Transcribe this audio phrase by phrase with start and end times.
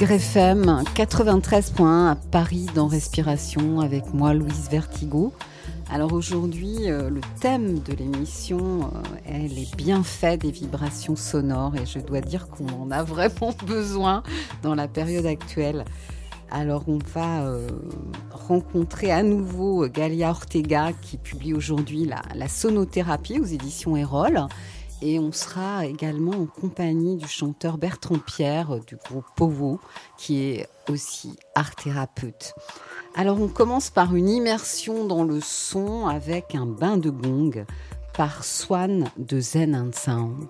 [0.00, 5.34] Aligre FM 93.1 à Paris dans Respiration avec moi Louise Vertigo.
[5.92, 11.84] Alors aujourd'hui, euh, le thème de l'émission euh, est les bienfaits des vibrations sonores et
[11.84, 14.22] je dois dire qu'on en a vraiment besoin
[14.62, 15.84] dans la période actuelle.
[16.50, 17.68] Alors on va euh,
[18.30, 24.46] rencontrer à nouveau Galia Ortega qui publie aujourd'hui la, la sonothérapie aux éditions Erol
[25.02, 29.80] et on sera également en compagnie du chanteur Bertrand Pierre du groupe Povo,
[30.18, 32.54] qui est aussi art thérapeute.
[33.14, 37.64] Alors on commence par une immersion dans le son avec un bain de gong
[38.16, 40.48] par Swan de Zen and Sound.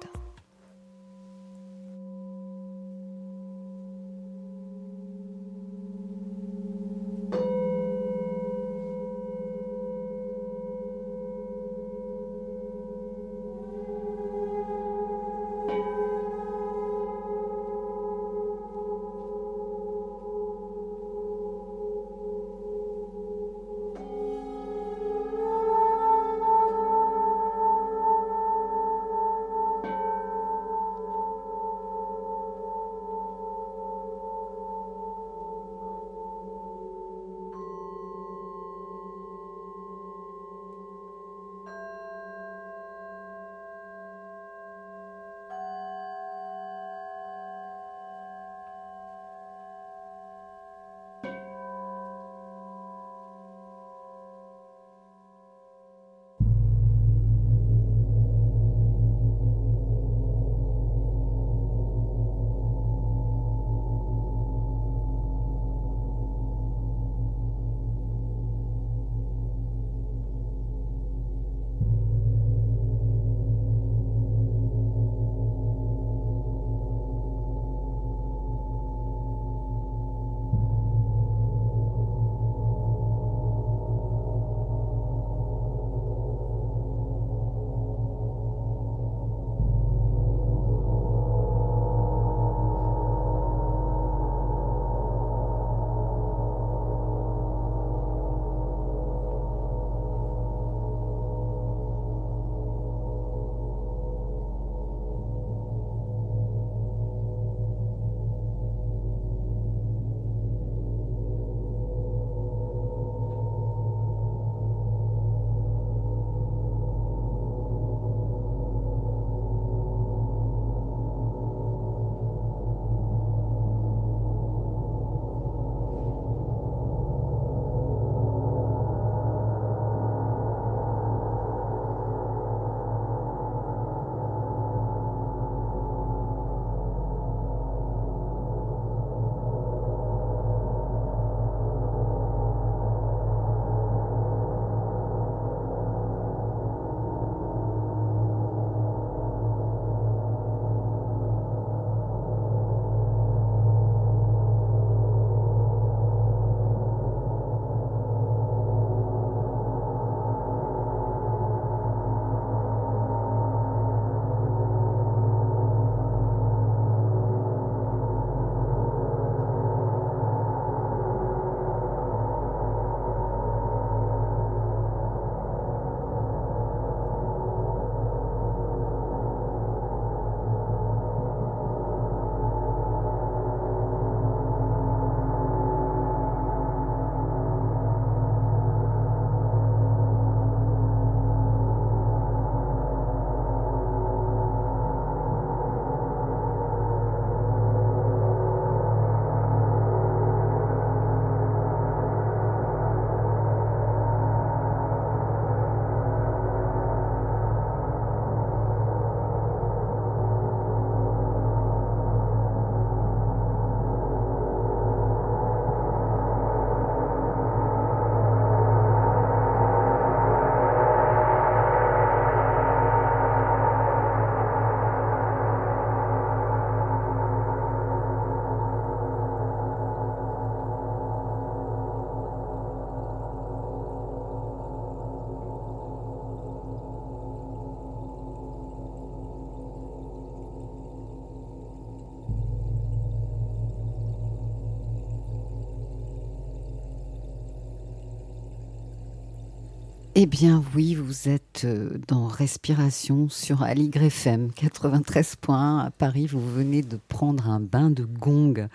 [250.23, 256.27] Eh bien oui, vous êtes euh, dans Respiration sur Aligre FM 93 points à Paris.
[256.27, 258.69] Vous venez de prendre un bain de gong.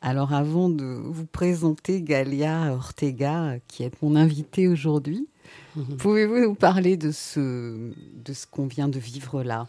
[0.00, 5.28] Alors avant de vous présenter Galia Ortega, qui est mon invitée aujourd'hui,
[5.98, 7.92] pouvez-vous nous parler de ce,
[8.24, 9.66] de ce qu'on vient de vivre là?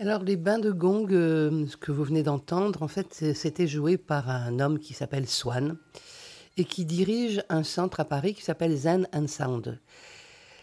[0.00, 3.98] Alors les bains de gong, euh, ce que vous venez d'entendre, en fait, c'était joué
[3.98, 5.76] par un homme qui s'appelle Swan
[6.56, 9.78] et qui dirige un centre à Paris qui s'appelle Zen and Sound.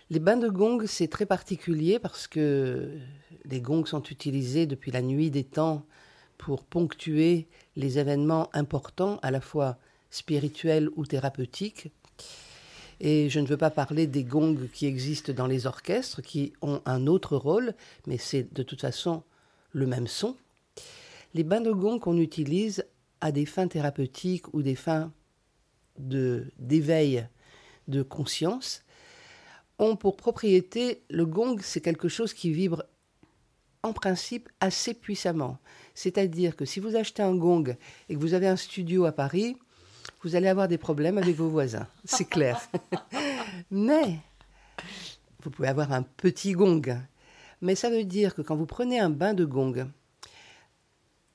[0.10, 2.90] Les bains de gong, c'est très particulier parce que
[3.46, 5.86] les gongs sont utilisés depuis la nuit des temps
[6.38, 9.78] pour ponctuer les événements importants, à la fois
[10.12, 11.92] spirituels ou thérapeutiques.
[13.00, 16.82] Et je ne veux pas parler des gongs qui existent dans les orchestres, qui ont
[16.86, 17.74] un autre rôle,
[18.08, 19.24] mais c'est de toute façon
[19.72, 20.36] le même son.
[21.34, 22.86] Les bains de gong qu'on utilise
[23.22, 25.12] à des fins thérapeutiques ou des fins
[25.98, 27.28] d'éveil
[27.88, 28.84] de, conscience
[29.80, 32.84] ont pour propriété, le gong, c'est quelque chose qui vibre
[33.82, 35.58] en principe assez puissamment.
[35.94, 37.76] C'est-à-dire que si vous achetez un gong
[38.10, 39.58] et que vous avez un studio à Paris,
[40.22, 42.62] vous allez avoir des problèmes avec vos voisins, c'est clair.
[43.72, 44.20] Mais
[45.42, 46.82] vous pouvez avoir un petit gong.
[47.62, 49.88] Mais ça veut dire que quand vous prenez un bain de gong,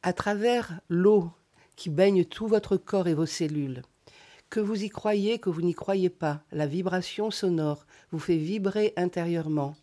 [0.03, 1.31] à travers l'eau
[1.77, 3.83] qui baigne tout votre corps et vos cellules,
[4.51, 8.95] que vous y croyez, que vous n'y croyez pas, la vibration sonore vous fait vibrer
[8.97, 9.77] intérieurement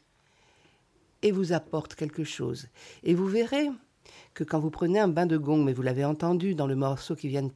[1.21, 2.67] et vous apporte quelque chose.
[3.03, 3.69] Et vous verrez
[4.33, 7.15] que quand vous prenez un bain de gong, mais vous l'avez entendu dans le morceau
[7.15, 7.47] qui vient,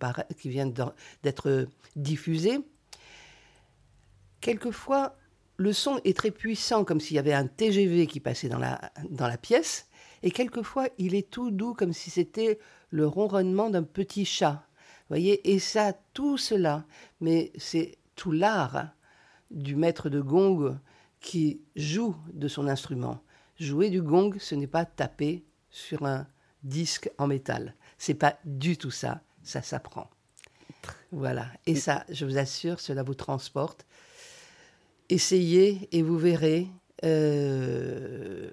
[1.24, 2.60] d'être diffusé,
[4.42, 5.16] quelquefois
[5.58, 8.92] le son est très puissant, comme s'il y avait un TGV qui passait dans la,
[9.10, 9.88] dans la pièce,
[10.24, 12.60] et quelquefois il est tout doux, comme si c'était
[12.92, 14.69] le ronronnement d'un petit chat
[15.10, 16.86] voyez, et ça, tout cela,
[17.20, 18.90] mais c'est tout l'art
[19.52, 20.78] du maître de gong
[21.20, 23.22] qui joue de son instrument.
[23.60, 26.28] Jouer du gong, ce n'est pas taper sur un
[26.64, 27.76] disque en métal.
[27.98, 29.22] C'est pas du tout ça.
[29.44, 30.10] Ça s'apprend.
[31.12, 31.48] Voilà.
[31.66, 33.86] Et ça, je vous assure, cela vous transporte.
[35.10, 36.68] Essayez et vous verrez.
[37.04, 38.52] Euh,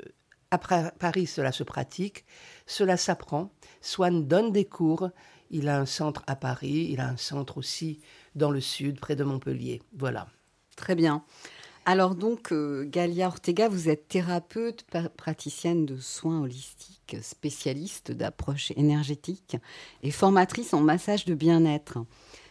[0.50, 2.24] après Paris, cela se pratique,
[2.66, 3.50] cela s'apprend.
[3.80, 5.10] Swan donne des cours
[5.50, 8.00] il a un centre à Paris, il a un centre aussi
[8.34, 9.82] dans le sud, près de Montpellier.
[9.96, 10.26] Voilà.
[10.76, 11.24] Très bien.
[11.88, 14.84] Alors donc, euh, Galia Ortega, vous êtes thérapeute,
[15.16, 19.56] praticienne de soins holistiques, spécialiste d'approche énergétique
[20.02, 21.98] et formatrice en massage de bien-être.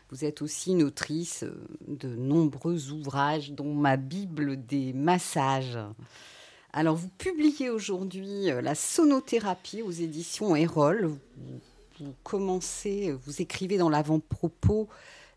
[0.10, 5.80] Vous êtes aussi une autrice euh, de nombreux ouvrages, dont ma Bible des massages.
[6.72, 11.18] Alors, vous publiez aujourd'hui euh, la sonothérapie aux éditions Erol
[12.24, 14.88] commencez, vous écrivez dans l'avant-propos,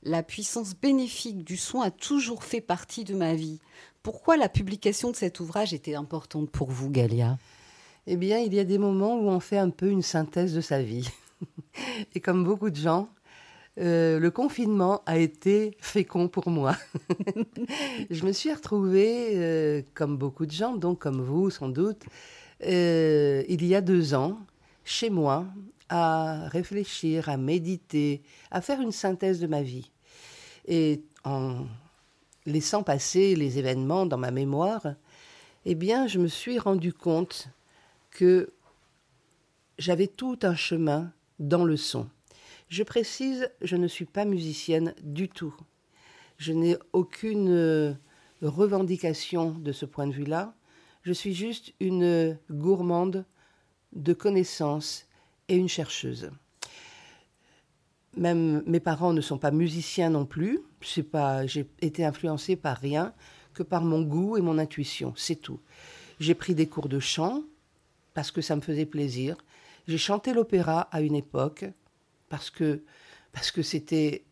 [0.02, 3.58] la puissance bénéfique du soin a toujours fait partie de ma vie.
[4.02, 7.38] Pourquoi la publication de cet ouvrage était importante pour vous, Galia?
[8.06, 10.60] Eh bien, il y a des moments où on fait un peu une synthèse de
[10.60, 11.08] sa vie.
[12.14, 13.08] Et comme beaucoup de gens,
[13.78, 16.74] euh, le confinement a été fécond pour moi.
[18.10, 22.02] je me suis retrouvée, euh, comme beaucoup de gens, donc comme vous sans doute,
[22.64, 24.38] euh, il y a deux ans,
[24.84, 25.44] chez moi,
[25.88, 29.90] à réfléchir, à méditer, à faire une synthèse de ma vie.
[30.66, 31.66] Et en
[32.46, 34.86] laissant passer les événements dans ma mémoire,
[35.64, 37.48] eh bien, je me suis rendu compte
[38.10, 38.52] que
[39.78, 42.08] j'avais tout un chemin dans le son.
[42.68, 45.54] Je précise, je ne suis pas musicienne du tout.
[46.36, 47.98] Je n'ai aucune
[48.42, 50.54] revendication de ce point de vue-là.
[51.02, 53.24] Je suis juste une gourmande
[53.92, 55.07] de connaissances
[55.48, 56.30] et une chercheuse.
[58.16, 60.60] Même mes parents ne sont pas musiciens non plus.
[61.10, 63.12] pas, j'ai été influencée par rien
[63.54, 65.60] que par mon goût et mon intuition, c'est tout.
[66.20, 67.42] J'ai pris des cours de chant
[68.14, 69.36] parce que ça me faisait plaisir.
[69.86, 71.64] J'ai chanté l'opéra à une époque
[72.28, 72.82] parce que
[73.32, 74.24] parce que c'était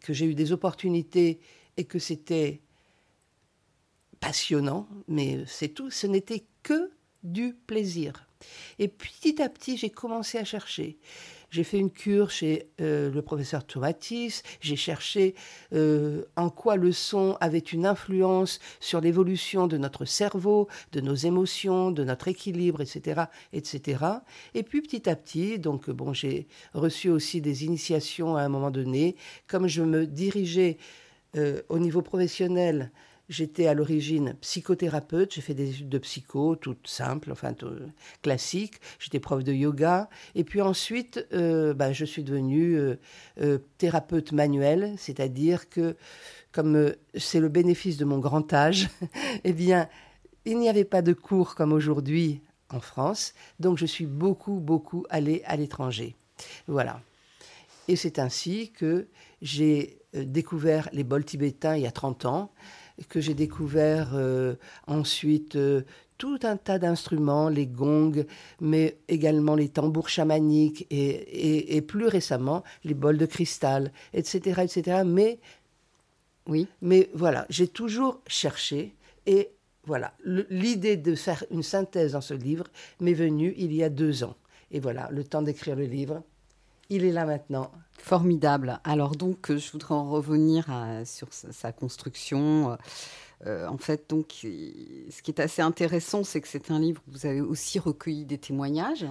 [0.00, 1.40] que j'ai eu des opportunités
[1.76, 2.60] et que c'était
[4.18, 5.90] passionnant, mais c'est tout.
[5.90, 6.90] Ce n'était que
[7.22, 8.29] du plaisir.
[8.78, 10.98] Et petit à petit, j'ai commencé à chercher.
[11.50, 15.34] J'ai fait une cure chez euh, le professeur Tomatis, j'ai cherché
[15.72, 21.14] euh, en quoi le son avait une influence sur l'évolution de notre cerveau, de nos
[21.14, 24.04] émotions, de notre équilibre, etc., etc.
[24.54, 28.70] Et puis petit à petit, donc bon, j'ai reçu aussi des initiations à un moment
[28.70, 29.16] donné,
[29.48, 30.78] comme je me dirigeais
[31.36, 32.92] euh, au niveau professionnel
[33.30, 37.54] J'étais à l'origine psychothérapeute, j'ai fait des études de psycho, toutes simples, enfin
[38.22, 38.80] classiques.
[38.98, 40.10] J'étais prof de yoga.
[40.34, 42.98] Et puis ensuite, euh, bah, je suis devenue euh,
[43.40, 45.96] euh, thérapeute manuel, c'est-à-dire que
[46.50, 48.88] comme c'est le bénéfice de mon grand âge,
[49.44, 49.88] eh bien,
[50.44, 53.34] il n'y avait pas de cours comme aujourd'hui en France.
[53.60, 56.16] Donc je suis beaucoup, beaucoup allée à l'étranger.
[56.66, 57.00] Voilà.
[57.86, 59.06] Et c'est ainsi que
[59.40, 62.52] j'ai découvert les bols tibétains il y a 30 ans
[63.08, 64.54] que j'ai découvert euh,
[64.86, 65.82] ensuite euh,
[66.18, 68.24] tout un tas d'instruments, les gongs,
[68.60, 75.02] mais également les tambours chamaniques et, plus récemment les bols de cristal, etc., etc.
[75.06, 75.38] Mais
[76.46, 78.94] oui, mais voilà, j'ai toujours cherché
[79.26, 79.50] et
[79.84, 80.12] voilà,
[80.50, 82.64] l'idée de faire une synthèse dans ce livre
[83.00, 84.36] m'est venue il y a deux ans.
[84.70, 86.22] Et voilà, le temps d'écrire le livre,
[86.90, 87.70] il est là maintenant.
[87.98, 88.80] Formidable.
[88.84, 90.66] Alors donc, je voudrais en revenir
[91.04, 92.76] sur sa, construction.
[93.46, 97.12] Euh, en fait, donc, ce qui est assez intéressant, c'est que c'est un livre où
[97.12, 99.06] vous avez aussi recueilli des témoignages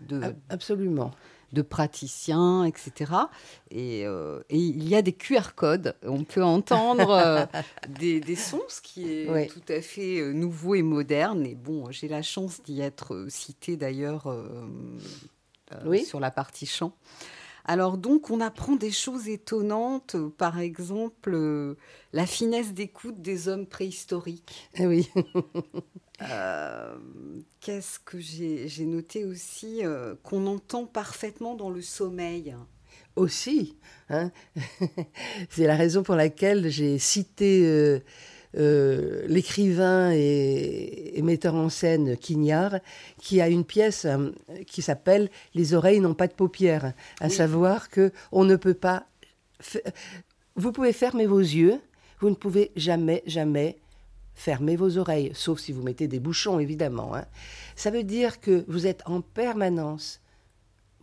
[0.00, 1.10] de, Absolument.
[1.52, 3.12] de praticiens, etc.
[3.72, 5.96] Euh, et, il y a des QR codes.
[6.02, 7.46] On peut entendre euh,
[7.98, 11.44] des, sons, ce qui est tout à fait nouveau et moderne.
[11.44, 14.28] Et bon, j'ai la chance d'y être citée d'ailleurs
[16.04, 16.94] sur la partie chant.
[17.66, 21.76] Alors donc, on apprend des choses étonnantes, par exemple euh,
[22.12, 24.70] la finesse d'écoute des hommes préhistoriques.
[24.74, 25.10] Eh oui.
[26.22, 26.94] Euh,
[27.58, 32.54] qu'est-ce que j'ai noté aussi euh, qu'on entend parfaitement dans le sommeil
[33.16, 33.76] Aussi,
[34.10, 34.30] hein
[35.50, 38.00] c'est la raison pour laquelle j'ai cité
[38.56, 42.78] euh, l'écrivain et, metteur en scène Quignard,
[43.18, 44.30] qui a une pièce euh,
[44.66, 49.06] qui s'appelle Les oreilles n'ont pas de paupières, à savoir que on ne peut pas.
[50.56, 51.80] Vous pouvez fermer vos yeux,
[52.20, 53.78] vous ne pouvez jamais, jamais
[54.34, 57.14] fermer vos oreilles, sauf si vous mettez des bouchons, évidemment.
[57.14, 57.24] Hein.
[57.76, 60.20] Ça veut dire que vous êtes en permanence,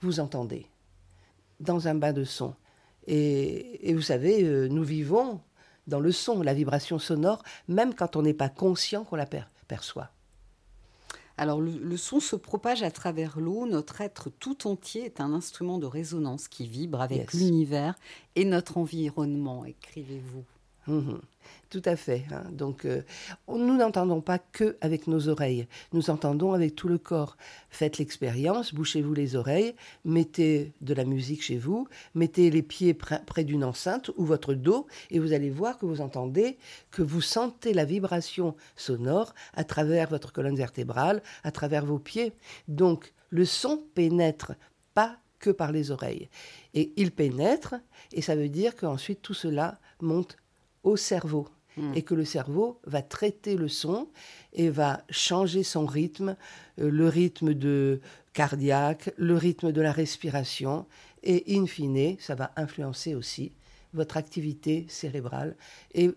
[0.02, 0.68] vous entendez,
[1.60, 2.54] dans un bain de son.
[3.08, 5.42] Et, vous savez, euh, nous vivons
[5.88, 9.28] dans le son, la vibration sonore, même quand on n'est pas conscient qu'on la
[9.68, 10.12] perçoit.
[11.38, 15.80] Alors le, son se propage à travers l'eau, notre être tout entier est un instrument
[15.80, 17.96] de résonance qui vibre avec l'univers
[18.36, 20.44] et notre environnement, écrivez-vous.
[20.92, 21.22] Mhm.
[21.70, 22.26] Tout à fait.
[22.32, 22.44] Hein.
[22.52, 23.02] Donc, euh,
[23.48, 25.68] nous n'entendons pas que avec nos oreilles.
[25.94, 27.38] Nous entendons avec tout le corps.
[27.70, 33.46] Faites l'expérience, bouchez-vous les oreilles, mettez de la musique chez vous, mettez les pieds près
[33.46, 36.58] d'une enceinte ou votre dos, et vous allez voir que vous entendez,
[36.92, 42.34] que vous sentez la vibration sonore à travers votre colonne vertébrale, à travers vos pieds.
[42.68, 44.56] Donc, le son pénètre
[44.94, 46.28] pas que par les oreilles.
[46.74, 47.76] Et il pénètre,
[48.12, 50.36] et ça veut dire qu'ensuite tout cela monte
[50.84, 51.48] au cerveau.
[51.78, 51.94] Hmm.
[51.96, 54.10] Et que le cerveau va traiter le son
[54.52, 56.36] et va changer son rythme,
[56.80, 58.02] euh, le rythme de
[58.34, 60.86] cardiaque, le rythme de la respiration,
[61.24, 63.54] et in fine, ça va influencer aussi
[63.94, 65.56] votre activité cérébrale
[65.94, 66.12] et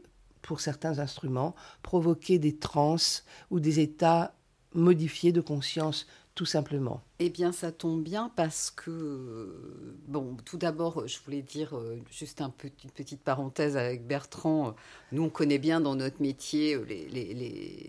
[0.44, 4.34] pour certains instruments, provoquer des transes ou des états
[4.74, 11.06] modifiés de conscience tout simplement Eh bien, ça tombe bien parce que, bon, tout d'abord,
[11.06, 14.74] je voulais dire euh, juste un une petite parenthèse avec Bertrand.
[15.12, 17.34] Nous, on connaît bien dans notre métier euh, les, les,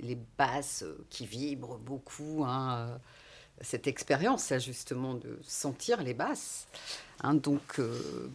[0.01, 2.43] les, basses euh, qui vibrent beaucoup.
[2.45, 2.99] Hein,
[3.62, 6.67] cette expérience, justement, de sentir les basses.
[7.21, 7.79] Hein, donc,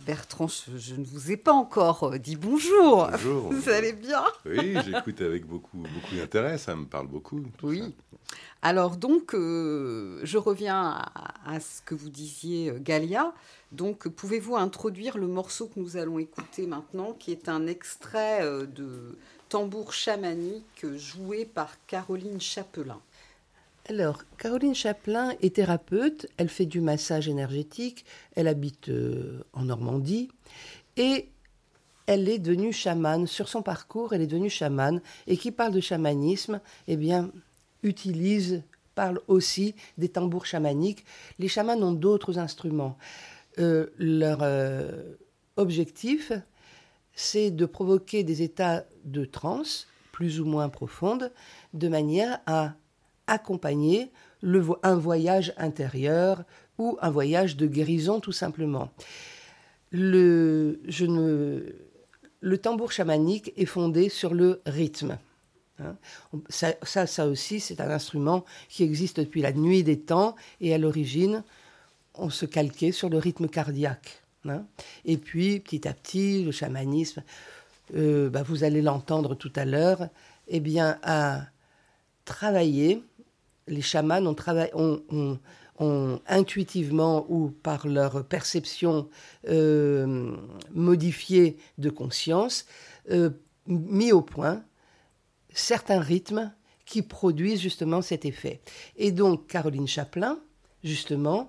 [0.07, 3.09] Bertrand, je, ne vous ai pas encore dit bonjour.
[3.11, 3.53] Bonjour.
[3.53, 4.25] Vous allez bien?
[4.47, 7.43] Oui, j'écoute avec beaucoup, beaucoup d'intérêt, ça me parle beaucoup.
[7.63, 7.95] Oui.
[8.63, 11.03] Alors donc, euh, je reviens
[11.47, 13.33] à, ce que vous disiez, euh, Galia.
[13.73, 18.67] Donc, pouvez-vous introduire le morceau que nous allons écouter maintenant, qui est un extrait euh,
[18.67, 19.17] de
[19.49, 23.01] tambour chamanique joué par Caroline Chapelain?
[23.89, 28.05] Alors, Caroline Chapelain est thérapeute, elle fait du massage énergétique,
[28.37, 28.91] elle habite
[29.53, 30.29] en Normandie
[30.97, 31.31] et
[32.07, 33.27] elle est devenue chamane.
[33.27, 37.31] Sur son parcours, elle est devenue chamane et qui parle de chamanisme, eh bien,
[37.83, 38.63] utilise,
[38.95, 41.05] parle aussi des tambours chamaniques.
[41.39, 42.99] Les chamans ont d'autres instruments.
[43.59, 45.15] Euh, leur euh,
[45.57, 46.33] objectif,
[47.15, 51.33] c'est de provoquer des états de transe plus ou moins profondes,
[51.75, 52.75] de manière à
[53.31, 54.11] accompagner
[54.83, 56.45] un voyage intérieur
[56.79, 58.91] ou un voyage de guérison tout simplement.
[59.93, 61.75] Le, je ne,
[62.41, 65.19] le tambour chamanique est fondé sur le rythme.
[65.79, 65.97] Hein.
[66.49, 66.75] Ça,
[67.07, 71.43] ça, aussi, c'est un instrument qui existe depuis la nuit des temps et à l'origine,
[72.15, 74.23] on se calquait sur le rythme cardiaque.
[74.47, 74.65] Hein.
[75.05, 77.23] Et puis, petit à petit, le chamanisme
[77.97, 80.09] euh, bah, vous allez l'entendre tout à l'heure,
[80.49, 80.99] eh bien.
[83.71, 84.21] Les chamans
[84.75, 85.41] ont,
[86.29, 89.09] intuitivement ou par leur perception
[89.49, 90.37] euh,
[90.75, 92.67] modifiée de conscience,
[93.11, 93.31] euh,
[93.67, 94.63] mis au point
[95.55, 96.53] certains rythmes
[96.85, 98.61] qui produisent justement cet effet.
[98.97, 100.39] Et donc, Caroline Chaplin,
[100.85, 101.49] justement,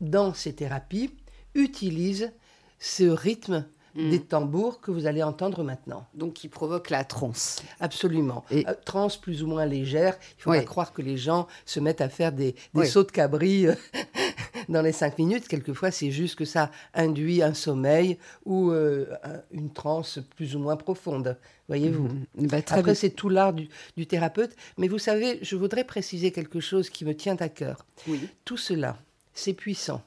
[0.00, 1.10] dans ses thérapies,
[1.54, 2.32] utilise
[2.78, 4.10] ce rythme Mm.
[4.10, 6.06] des tambours que vous allez entendre maintenant.
[6.14, 7.62] Donc qui provoque la transe.
[7.80, 8.44] Absolument.
[8.50, 8.66] Et...
[8.68, 10.18] Euh, transe plus ou moins légère.
[10.38, 13.66] Il faut pas croire que les gens se mettent à faire des, sauts de cabri
[13.66, 13.74] euh,
[14.68, 15.48] dans les cinq minutes.
[15.48, 19.06] Quelquefois, c'est juste que ça induit un sommeil ou euh,
[19.50, 21.38] une transe plus ou moins profonde.
[21.68, 22.08] Voyez-vous?
[22.08, 22.46] Mm.
[22.48, 24.54] Bah, Après, c'est tout l'art du, du, thérapeute.
[24.76, 27.86] Mais vous savez, je voudrais préciser quelque chose qui me tient à cœur.
[28.06, 28.28] Oui.
[28.44, 28.98] Tout cela,
[29.32, 30.02] c'est puissant.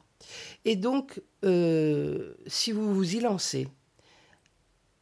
[0.63, 3.67] Et donc, si vous vous y lancez,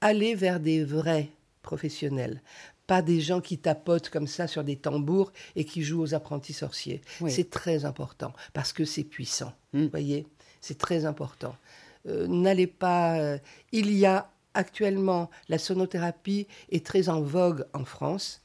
[0.01, 1.29] aller vers des vrais
[1.61, 2.41] professionnels,
[2.87, 6.53] pas des gens qui tapotent comme ça sur des tambours et qui jouent aux apprentis
[6.53, 7.01] sorciers.
[7.27, 9.53] C'est très important parce que c'est puissant.
[9.73, 9.87] Vous hmm.
[9.87, 10.27] voyez,
[10.61, 11.55] c'est très important.
[12.07, 13.19] Euh, n'allez pas.
[13.19, 13.37] Euh,
[13.71, 18.41] il y a actuellement la sonothérapie est très en vogue en France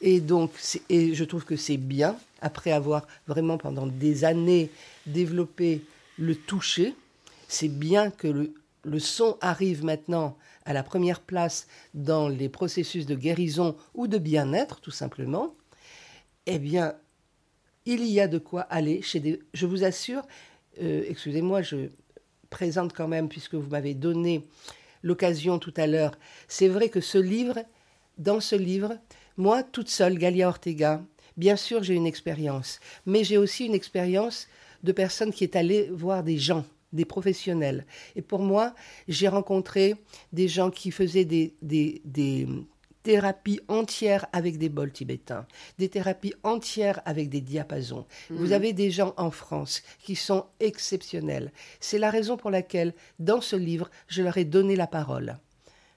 [0.00, 0.50] et donc
[0.88, 4.70] et je trouve que c'est bien après avoir vraiment pendant des années
[5.06, 5.82] développé
[6.18, 6.94] le toucher.
[7.46, 13.06] C'est bien que le, le son arrive maintenant à la première place dans les processus
[13.06, 15.54] de guérison ou de bien-être, tout simplement,
[16.46, 16.94] eh bien,
[17.86, 19.42] il y a de quoi aller chez des...
[19.52, 20.26] Je vous assure,
[20.82, 21.88] euh, excusez-moi, je
[22.50, 24.46] présente quand même, puisque vous m'avez donné
[25.02, 27.58] l'occasion tout à l'heure, c'est vrai que ce livre,
[28.16, 28.98] dans ce livre,
[29.36, 31.04] moi, toute seule, Galia Ortega,
[31.36, 34.48] bien sûr, j'ai une expérience, mais j'ai aussi une expérience
[34.82, 37.84] de personne qui est allée voir des gens des professionnels.
[38.16, 38.74] Et pour moi,
[39.06, 39.96] j'ai rencontré
[40.32, 42.00] des gens qui faisaient des, des,
[43.02, 45.46] thérapies entières avec des bols tibétains,
[45.78, 48.06] des thérapies entières avec des diapasons.
[48.30, 48.36] Mhm.
[48.38, 51.52] Vous avez des gens en France qui sont exceptionnels.
[51.80, 55.36] C'est la raison pour laquelle, dans ce livre, je leur ai donné la parole.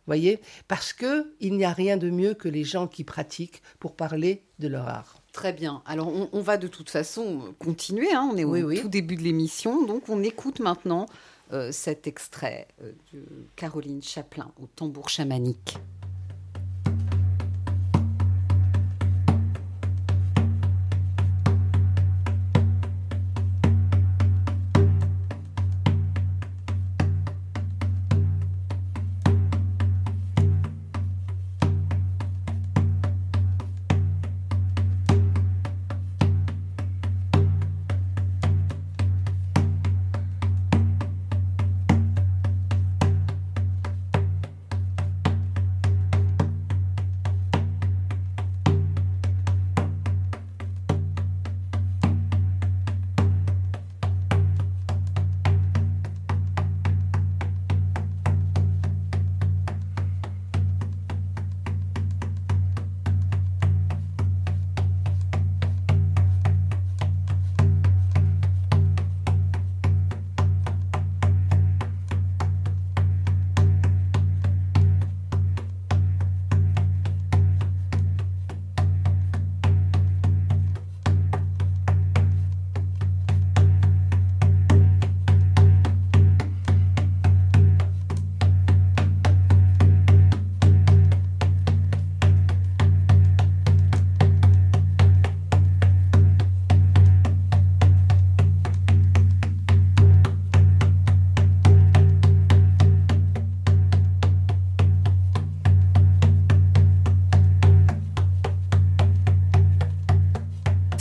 [0.06, 0.40] Voyez?
[0.68, 4.44] Parce que il n'y a rien de mieux que les gens qui pratiquent pour parler
[4.60, 5.17] de leur art.
[5.38, 5.84] Très bien.
[5.86, 8.12] Alors, on, va de toute façon continuer.
[8.12, 8.28] Hein.
[8.34, 9.86] On est au tout début de l'émission.
[9.86, 11.06] Donc, on écoute maintenant
[11.54, 13.24] euh, cet extrait euh, de
[13.56, 15.78] Caroline Chaplin au tambour chamanique.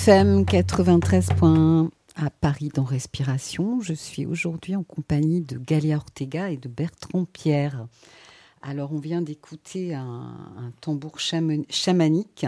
[0.07, 1.31] FM 93.
[2.15, 3.81] à Paris dans Respiration.
[3.81, 7.89] Je suis aujourd'hui en compagnie de Galia Ortega et de Bertrand Pierre.
[8.63, 12.47] Alors, on vient d'écouter un, tambour chamanique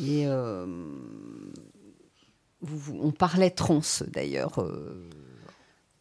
[0.00, 0.66] et euh,
[3.00, 4.58] on parlait trance d'ailleurs.
[4.58, 5.08] Euh,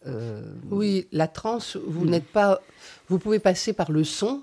[0.08, 2.10] euh, oui, la trance, vous hmm.
[2.10, 2.62] n'êtes pas.
[3.10, 4.42] Vous pouvez passer par le son,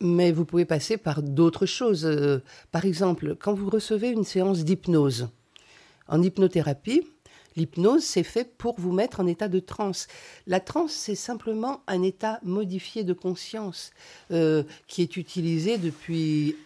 [0.00, 2.08] mais vous pouvez passer par d'autres choses.
[2.70, 5.30] par exemple, quand vous recevez une séance d'hypnose,
[6.08, 7.06] en hypnothérapie,
[7.56, 10.06] l'hypnose, c'est fait pour vous mettre en état de transe.
[10.46, 13.90] La transe, c'est simplement un état modifié de conscience
[14.30, 16.56] euh, qui est utilisé depuis,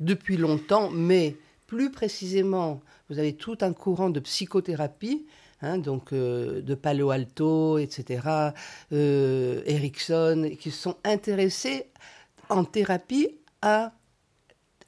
[0.00, 5.26] depuis longtemm, mais plus précisément, vous avez tout un courant de psychothérapie
[5.62, 8.28] Hein, donc euh, de Palo Alto, etc.,
[8.92, 11.86] euh, Erickson, qui sont intéressés
[12.48, 13.36] en thérapie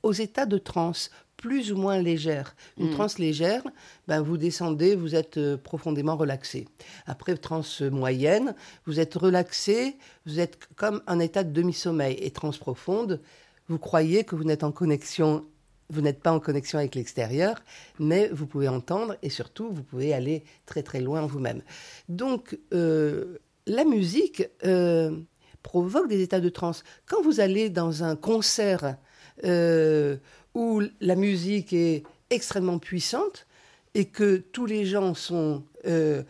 [0.03, 1.11] aux états de transe
[1.45, 2.57] plus ou moins légère.
[2.79, 2.95] Une Mm.
[2.95, 3.63] transe légère,
[4.09, 6.67] ben vous descendez, vous êtes euh, profondément relaxé.
[7.05, 8.55] Après, transe moyenne,
[8.87, 12.17] vous êtes relaxé, vous êtes comme un état de demi-sommeil.
[12.19, 13.21] Et transe profonde,
[13.69, 15.45] vous croyez que vous n'êtes en connexion,
[15.91, 17.57] vous n'êtes pas en connexion avec l'extérieur,
[17.99, 21.61] mais vous pouvez entendre et surtout, vous pouvez aller très très loin vous-même.
[22.09, 25.15] Donc, euh, la musique euh,
[25.63, 26.85] provoque des états de transe.
[27.05, 28.97] Quand vous allez dans un concert
[29.45, 30.17] euh,
[30.55, 33.47] où la musique est extrêmement puissante
[33.95, 36.23] et que tous les gens sont euh,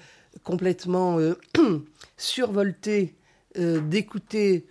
[0.43, 1.39] complètement euh,
[2.17, 3.15] survoltés
[3.59, 4.67] euh, d'écouter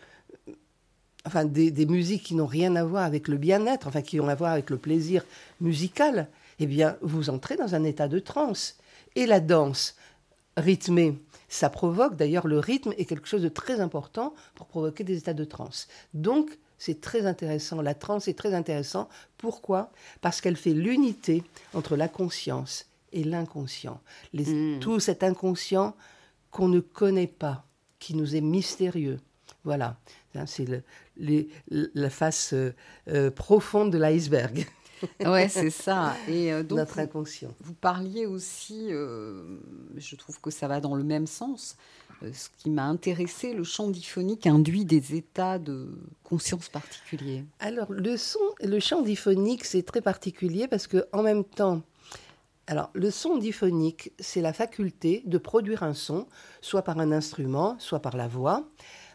[1.26, 4.28] enfin, des, des musiques qui n'ont rien à voir avec le bien-être, enfin qui ont
[4.28, 5.24] à voir avec le plaisir
[5.62, 6.28] musical,
[6.60, 8.78] eh bien, vous entrez dans un état de transe.
[9.16, 9.96] Et la danse
[10.58, 11.18] rythmée,
[11.54, 15.34] ça provoque, d'ailleurs, le rythme est quelque chose de très important pour provoquer des états
[15.34, 15.88] de transe.
[16.14, 17.82] Donc, c'est très intéressant.
[17.82, 19.08] La transe est très intéressant.
[19.38, 19.92] Pourquoi?
[20.22, 24.02] Parce qu'elle fait l'unité entre la conscience et l'inconscient.
[24.34, 24.80] Les- Mm.
[24.80, 25.96] Tout cet inconscient
[26.52, 27.66] qu'on ne connaît pas,
[28.00, 29.20] qui nous est mystérieux.
[29.64, 29.98] Voilà,
[30.36, 31.48] Hein, c'est le-
[31.94, 32.74] la face euh,
[33.08, 34.66] euh, profonde de l'iceberg,
[35.26, 36.16] Ouais, c'est ça.
[36.28, 37.56] Et euh, donc, notre vous, inconscient.
[37.62, 39.58] vous parliez aussi, euh,
[39.98, 41.78] je trouve que ça va dans le même sens.
[42.24, 45.90] euh, ce qui m'a intéressé, le chant diphonique induit des états de
[46.24, 47.46] conscience particuliers.
[47.60, 51.82] Alors, le son, le chant diphonique, c'est très particulier parce que en même temps,
[52.68, 56.28] alors le son diphonique, c'est la faculté de produire un son,
[56.62, 58.70] soit par un instrument, soit par la voix,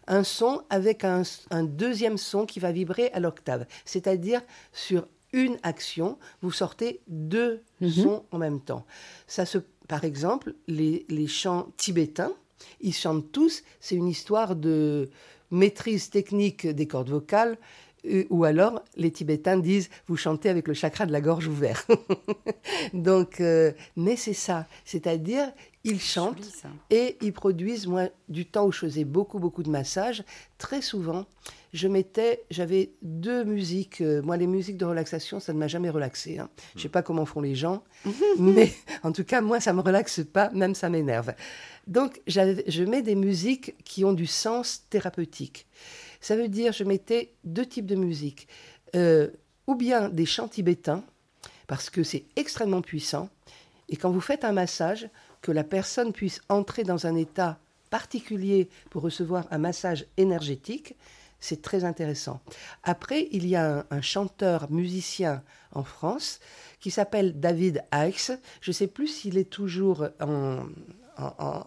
[0.07, 3.67] un son avec un, un deuxième son qui va vibrer à l'octave.
[3.87, 7.91] C'est-à-dire sur une action, vous sortez deux Mhm.
[7.91, 8.85] sons en même temps.
[9.27, 12.33] Ça se, par exemple, les, les chants tibétains,
[12.81, 13.63] ils chantent tous.
[13.81, 15.11] C'est une histoire de
[15.51, 17.57] maîtrise technique des cordes vocales.
[18.07, 21.87] Euh, Ou alors, les Tibétains disent, vous chantez avec le chakra de la gorge ouvert.
[22.93, 24.67] Donc, euh, mais c'est ça.
[24.85, 25.51] C'est-à-dire,
[25.85, 30.25] ils chantent et ils produisent, moi, du temps où je faisais beaucoup, beaucoup de massages,
[30.59, 31.27] très souvent,
[31.73, 34.01] je mettais, j'avais deux musiques.
[34.01, 36.39] euh, moi, les musiques de relaxation, ça ne m'a jamais relaxé.
[36.39, 36.49] Hein.
[36.77, 37.83] Je sais pas comment font les gens,
[38.39, 41.35] mais en tout cas, moi, ça me relaxe pas, même ça m'énerve.
[41.87, 45.67] Donc, je mets des musiques qui ont du sens thérapeutique.
[46.21, 48.49] Ça veut dire, je mettais deux types de musique.
[48.97, 49.29] Euh,
[49.67, 51.05] ou bien des chants tibétains,
[51.67, 53.29] parce que c'est extrêmement puissant.
[53.89, 55.09] Et quand vous faites un massage,
[55.43, 57.59] que la personne puisse entrer dans un état
[57.91, 60.97] particulier pour recevoir un massage énergétique,
[61.41, 62.41] c'est très intéressant.
[62.83, 66.41] Après, il y a un, un chanteur musicien en France
[66.81, 68.13] qui s'appelle David Aix.
[68.61, 70.65] Je ne sais plus s'il est toujours en,
[71.19, 71.67] en, en-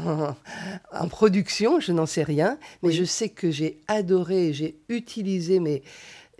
[0.00, 0.36] en-
[0.92, 2.94] en production, je n'en sais rien, mais Oui.
[2.94, 5.82] je sais que j'ai adoré, j'ai utilisé, mais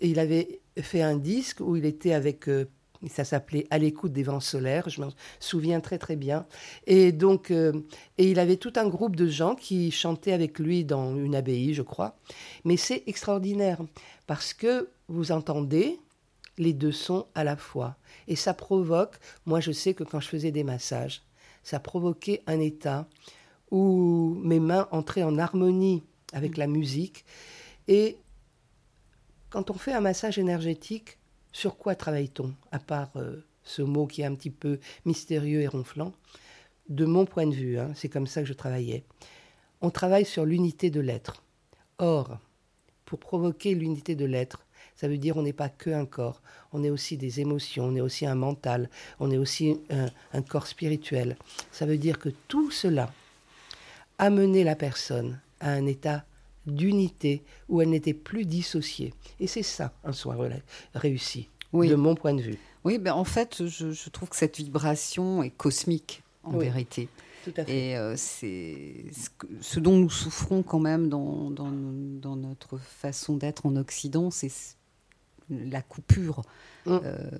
[0.00, 2.66] il avait fait un disque où il était avec, euh,
[3.08, 6.46] ça s'appelait À l'écoute des vents solaires, je m'en souviens très très bien.
[6.86, 7.72] Et donc, euh,
[8.18, 11.74] et il avait tout un groupe de gens qui chantaient avec lui dans une abbaye,
[11.74, 12.16] je crois.
[12.64, 13.78] Mais c'est extraordinaire
[14.26, 15.98] parce que vous entendez
[16.58, 17.96] les deux sons à la fois.
[18.28, 21.22] Et ça provoque, moi je sais que quand je faisais des massages,
[21.66, 23.08] ça provoquait un état
[23.72, 27.24] où mes mains entraient en harmonie avec la musique.
[27.88, 28.18] Et
[29.50, 31.18] quand on fait un massage énergétique,
[31.50, 35.66] sur quoi travaille-t-on À part euh, ce mot qui est un petit peu mystérieux et
[35.66, 36.12] ronflant?
[36.88, 39.02] De mon point de vue, hein, c'est comme ça que je travaillais.
[39.80, 41.42] On travaille sur l'unité de l'être.
[41.98, 42.38] Or,
[43.04, 44.65] pour provoquer l'unité de l'être,
[44.96, 46.40] ça veut dire on n'est pas que un corps,
[46.72, 48.88] on est aussi des émotions, on est aussi un mental,
[49.20, 51.36] on est aussi un, un corps spirituel.
[51.72, 53.12] Ça veut dire que tout cela
[54.18, 56.24] amenait la personne à un état
[56.66, 59.14] d'unité où elle n'était plus dissociée.
[59.40, 60.36] Et c'est ça un soin
[60.94, 61.88] réussi, Oui.
[61.88, 62.58] de mon point de vue.
[62.84, 66.64] Oui, ben en fait, je, je trouve que cette vibration est cosmique, en Oui.
[66.66, 67.08] vérité.
[67.44, 67.90] Tout à fait.
[67.90, 69.04] Et euh, c'est
[69.60, 74.50] ce, dont nous souffrons quand même dans, dans, dans notre façon d'être en Occident, c'est
[75.50, 76.42] la coupure,
[76.86, 76.98] Mm.
[77.02, 77.30] euh,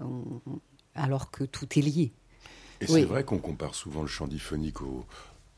[0.00, 0.40] on-
[0.94, 2.12] alors que tout est lié.
[2.80, 3.00] Et Oui.
[3.00, 5.04] c'est vrai qu'on compare souvent le chant diphonique au-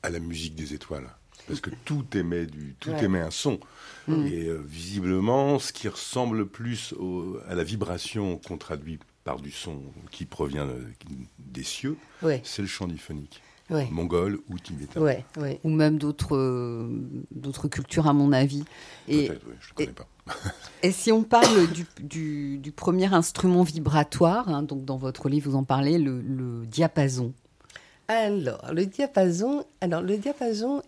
[0.03, 1.09] à la musique des étoiles.
[1.49, 3.05] Parce que tout émet, du, tout Ouais.
[3.05, 3.59] émet un son.
[4.07, 4.27] Mm.
[4.27, 9.51] Et euh, visiblement, ce qui ressemble plus au- à la vibration qu'on traduit par du
[9.51, 10.85] son qui provient euh,
[11.39, 11.97] des cieux,
[12.45, 13.41] c'est le chant diphonique.
[13.71, 15.01] Oui, Mongol ou tibétain.
[15.01, 15.59] oui, oui.
[15.65, 16.89] Ou même d'autres euh,
[17.31, 18.65] d'autres cultures, à mon avis.
[19.09, 20.07] Et, Peut-être, oui, je ne connais pas.
[20.83, 25.51] Et si on parle du, du- du premier instrument vibratoire, hein, donc dans votre livre
[25.51, 27.33] vous en parlez, le, le diapason.
[28.09, 30.83] Alors, le diapason, alors le diapason,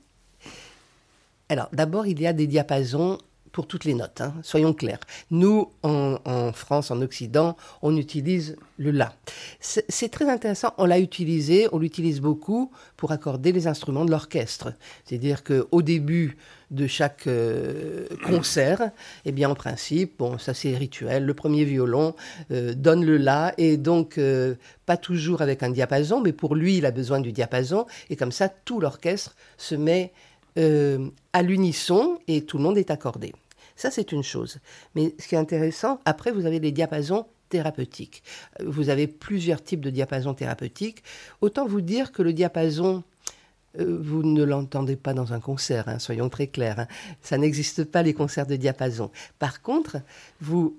[1.49, 3.19] alors d'abord il y a des diapasons
[3.55, 4.99] pour toutes les notes, hein, soyons clairs.
[5.31, 9.15] Nous, en, France, en Occident, on utilise le La.
[9.61, 14.73] C'est très intéressant, on l'a utilisé, on l'utilise beaucoup pour accorder les instruments de l'orchestre.
[15.05, 16.37] C'est-à-dire qu'au début
[16.73, 18.91] de chaque euh, concert,
[19.25, 22.17] eh bien, en principe, bon, ça c'est rituel, le premier violon
[22.51, 26.79] euh, donne le La, et donc, euh, pas toujours avec un diapason, mais pour lui,
[26.79, 30.13] il a besoin du diapason, et comme ça, tout l'orchestre se met
[30.57, 33.33] à l'unisson et tout le monde est accordé.
[33.77, 34.59] Ça, c'est une chose.
[34.95, 38.23] Mais ce qui est intéressant, après, vous avez les diapasons thérapeutiques.
[38.65, 41.03] Vous avez plusieurs types de diapasons thérapeutiques.
[41.41, 43.03] Autant vous dire que le diapason,
[43.79, 46.81] euh, vous ne l'entendez pas dans un concert, hein, soyons très clairs.
[46.81, 46.87] Hein.
[47.23, 49.11] Ça n'existe pas les concerts de diapason.
[49.39, 49.99] Par contre,
[50.41, 50.77] vous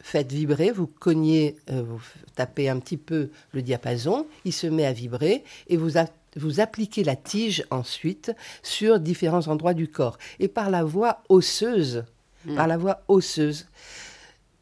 [0.00, 2.00] faites vibrer, vous cognez, euh, vous
[2.34, 5.92] tapez un petit peu le diapason, il se met à vibrer et vous,
[6.36, 10.18] vous appliquez la tige ensuite sur différents endroits du corps.
[10.40, 12.04] Et par la voix osseuse,
[12.44, 12.56] Mm.
[12.56, 13.66] par la voie osseuse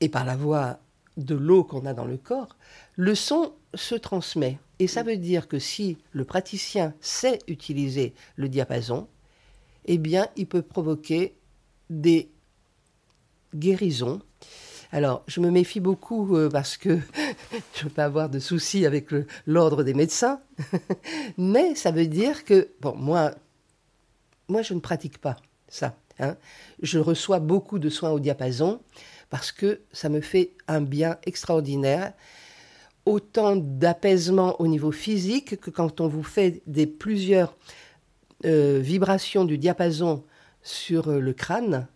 [0.01, 0.79] et par la voie
[1.17, 2.57] de l'eau qu'on a dans le corps,
[2.97, 4.59] le son se transmet.
[4.79, 5.07] Et ça mm.
[5.07, 9.09] veut dire que si le praticien sait utiliser le diapason,
[9.87, 11.35] eh bien, il peut provoquer
[11.89, 12.31] des
[13.55, 14.21] guérisons.
[14.93, 16.99] Alors, je me méfie beaucoup euh, parce que
[17.75, 19.09] je ne veux pas avoir de soucis avec
[19.47, 20.41] l'ordre des médecins,
[21.39, 23.33] mais ça veut dire que, bon, moi,
[24.49, 25.37] moi, je ne pratique pas
[25.69, 25.97] ça.
[26.21, 26.37] Hein.
[26.83, 28.81] Je reçois beaucoup de soins au diapason
[29.31, 32.13] parce que ça me fait un bien extraordinaire.
[33.07, 37.57] Autant d'apaisement au niveau physique que quand on vous fait des plusieurs
[38.45, 40.25] euh, vibrations du diapason
[40.63, 41.87] sur euh, le crâne,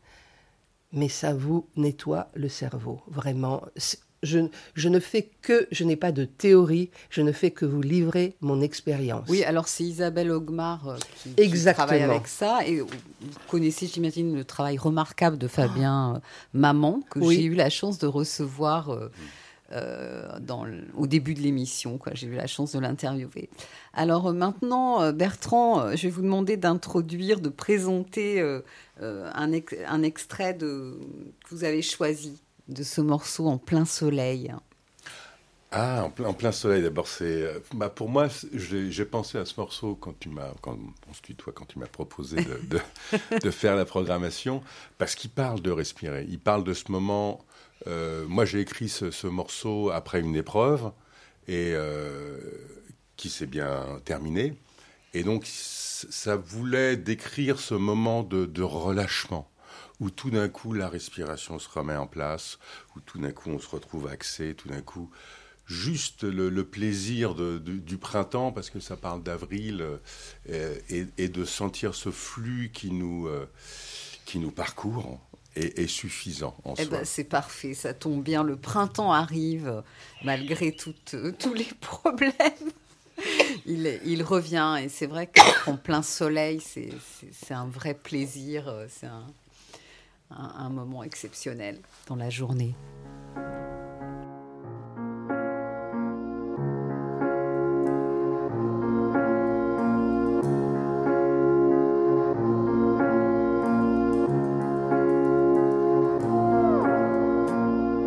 [0.93, 3.01] mais ça vous nettoie le cerveau.
[3.09, 3.63] Vraiment,
[4.25, 8.35] je, ne fais que, je n'ai pas de théorie, je ne fais que vous livrer
[8.41, 9.29] mon expérience.
[9.29, 10.97] Oui, alors c'est Isabelle Ogmar euh,
[11.37, 12.61] qui, travaille avec ça.
[12.67, 12.89] Et vous
[13.49, 16.19] connaissez, j'imagine, le travail remarquable de Fabien euh,
[16.53, 18.91] Maman, que j'ai eu la chance de recevoir.
[18.91, 19.11] Euh,
[20.41, 21.99] dans au début de l'émission.
[22.13, 23.49] J'ai eu la chance de l'interviewer.
[23.93, 28.41] Alors maintenant, Bertrand, je vais vous demander d'introduire, de présenter
[29.01, 29.53] un,
[29.89, 31.01] un, extrait de,
[31.45, 34.55] que vous avez choisi de ce morceau en plein soleil
[35.77, 37.25] ah, en plein, en plein soleil, d'abord, c'est.
[37.25, 40.53] Euh, bah pour moi, j'ai pensé à ce morceau quand tu m'as.
[40.61, 40.79] Quand,
[41.11, 42.79] on se tutoie, quand tu m'as proposé de,
[43.43, 44.63] de, faire la programmation,
[44.99, 46.27] parce qu'il parle de respirer.
[46.29, 47.45] Il parle de ce moment.
[47.89, 50.93] Euh, moi, j'ai écrit ce, morceau après une épreuve,
[51.49, 52.39] et euh,
[53.17, 54.55] qui s'est bien terminée.
[55.13, 59.51] Et donc, ça voulait décrire ce moment de, de relâchement
[60.01, 62.59] où tout d'un coup la respiration se remet en place,
[62.97, 65.11] où tout d'un coup on se retrouve axé, tout d'un coup
[65.67, 69.85] juste le, plaisir du printemps, parce que ça parle d'avril,
[70.51, 73.49] euh, et, de sentir ce flux qui nous, euh,
[74.25, 75.19] qui nous parcourt.
[75.57, 78.43] Est, suffisant en eh ben, c'est parfait, ça tombe bien.
[78.43, 79.85] Le printemps arrive,
[80.25, 82.33] malgré toutes, tous les problèmes.
[83.65, 85.31] Il, il, revient et c'est vrai
[85.65, 88.67] qu'en plein soleil, c'est un vrai plaisir.
[88.67, 89.25] Euh, c'est un,
[90.31, 92.75] un, moment exceptionnel dans la journée.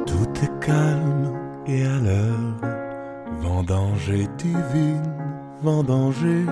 [0.06, 1.34] Tout est calme
[1.66, 5.14] et à l'heure, vendanger divine,
[5.62, 6.46] vendanger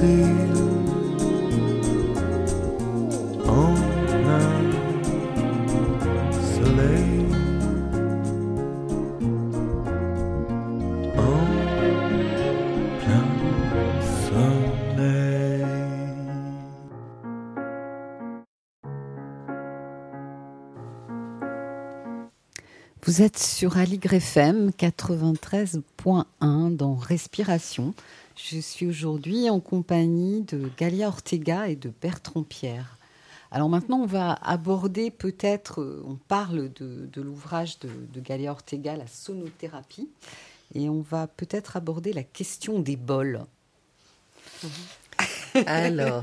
[0.03, 0.30] En
[23.21, 27.93] Vous êtes sur Aligre FM 93.1 dans Respiration.
[28.35, 32.97] Je suis aujourd'hui en compagnie de Galia Ortega et de Bertrand Pierre.
[33.51, 38.53] Alors maintenant, on va aborder peut-être, euh, on parle de, de l'ouvrage de, de Galia
[38.53, 40.09] Ortega, la sonothérapie,
[40.75, 43.45] et on va peut-être aborder la question des bols.
[45.67, 46.23] Alors,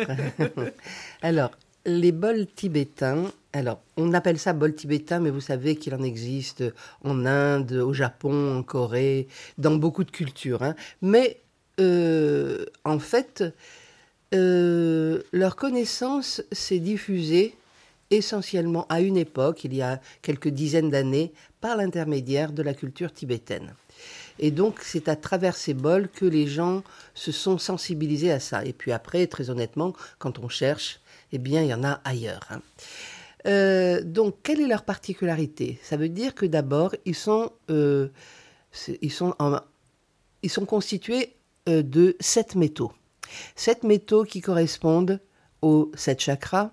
[1.21, 1.51] alors,
[1.87, 6.63] les bols tibétains, alors, on appelle ça bol tibétain, mais vous savez qu'il en existe
[7.03, 10.61] en Inde, au Japon, en Corée, dans beaucoup de cultures.
[10.61, 10.75] hein.
[11.01, 11.39] Mais,
[11.79, 13.43] euh, en fait,
[14.35, 17.55] euh, leur connaissance s'est diffusée
[18.11, 23.11] essentiellement à une époque, il y a quelques dizaines d'années, par l'intermédiaire de la culture
[23.11, 23.73] tibétaine.
[24.39, 26.83] Et donc, c'est à travers ces bols que les gens
[27.15, 28.63] se sont sensibilisés à ça.
[28.65, 30.99] Et puis après, très honnêtement, quand on cherche,
[31.31, 32.41] eh bien, il y en a ailleurs.
[32.49, 32.61] hein.
[33.45, 35.79] Euh, donc, quelle est leur particularité?
[35.81, 38.09] Ça veut dire que d'abord, ils sont, euh,
[39.01, 39.35] ils sont
[40.65, 41.35] constitués
[41.69, 42.91] euh, de sept métaux.
[43.55, 45.21] Sept métaux qui correspondent
[45.61, 46.71] aux sept chakras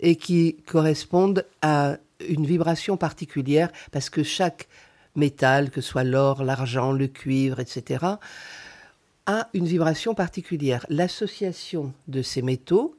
[0.00, 4.68] et qui correspondent à une vibration particulière parce que chaque
[5.16, 8.04] métal, que ce soit l'or, l'argent, le cuivre, etc.,
[9.26, 10.84] a une vibration particulière.
[10.88, 12.96] L'association de ces métaux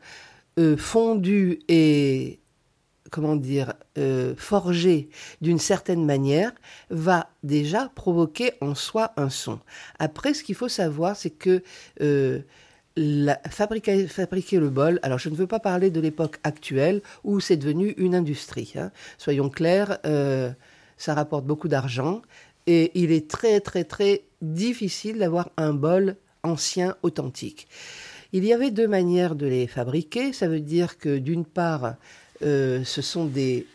[0.60, 2.40] euh, fondus et
[3.12, 5.10] comment dire euh, forgés
[5.42, 6.52] d'une certaine manière
[6.90, 9.60] va déjà provoquer en soi un son.
[10.00, 11.64] Après, ce qu'il faut savoir, c'est que
[12.02, 12.42] euh,
[13.50, 17.90] fabriquer le bol, alors je ne veux pas parler de l'époque actuelle où c'est devenu
[17.98, 18.74] une industrie.
[18.78, 18.92] hein.
[19.18, 20.52] Soyons clairs, euh,
[20.98, 22.22] ça rapporte beaucoup d'argent
[22.68, 27.68] et il est très très très difficile d'avoir un bol ancien authentique.
[28.34, 30.34] Il y avait deux manières de les fabriquer.
[30.34, 31.96] Ça veut dire que d'une part,
[32.42, 33.66] euh, ce sont des,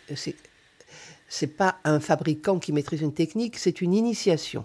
[1.28, 4.64] c'est, pas un fabricant qui maîtrise une technique, c'est une initiation.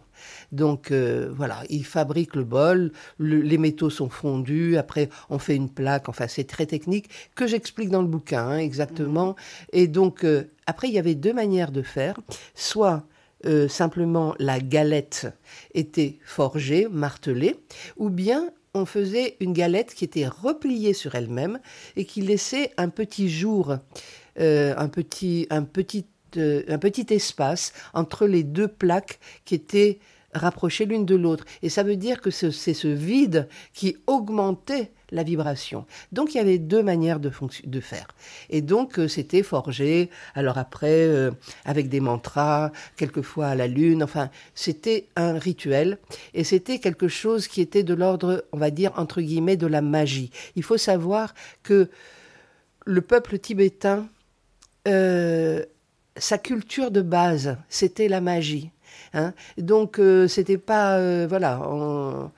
[0.52, 5.56] Donc euh, voilà, il fabrique le bol, le- les métaux sont fondus, après on fait
[5.56, 9.36] une plaque, enfin c'est très technique, que j'explique dans le bouquin hein, exactement.
[9.74, 12.19] Et donc euh, après il y avait deux manières de faire,
[12.56, 13.04] soit
[13.45, 15.28] euh, simplement la galette
[15.74, 17.58] était forgée, martelée,
[17.98, 21.59] ou bien on faisait une galette qui était repliée sur elle-même
[21.95, 23.77] et qui laissait un petit jour, euh,
[24.77, 24.89] euh, un
[26.77, 29.99] petit espace entre les deux plaques qui étaient
[30.36, 31.45] rapprochées l'une de l'autre.
[31.63, 35.86] Et ça veut dire que ce- c'est ce vide qui augmentait la vibration.
[36.12, 37.30] Donc il y avait deux manières de
[37.80, 38.08] faire.
[38.50, 41.31] Et donc euh, c'était forgé, alors après euh,
[41.63, 46.00] avec des mantras, quelquefois à la lune, enfin c'était un rituel
[46.33, 49.81] et c'était quelque chose qui était de l'ordre, on va dire entre guillemets, de la
[49.81, 50.31] magie.
[50.56, 51.33] Il faut savoir
[51.63, 51.90] que
[52.86, 54.08] le peuple tibétain,
[54.88, 55.63] euh,
[56.17, 58.71] sa culture de base, c'était la magie.
[59.15, 59.33] Hein.
[59.57, 62.29] Donc euh, c'était pas, euh, voilà, on-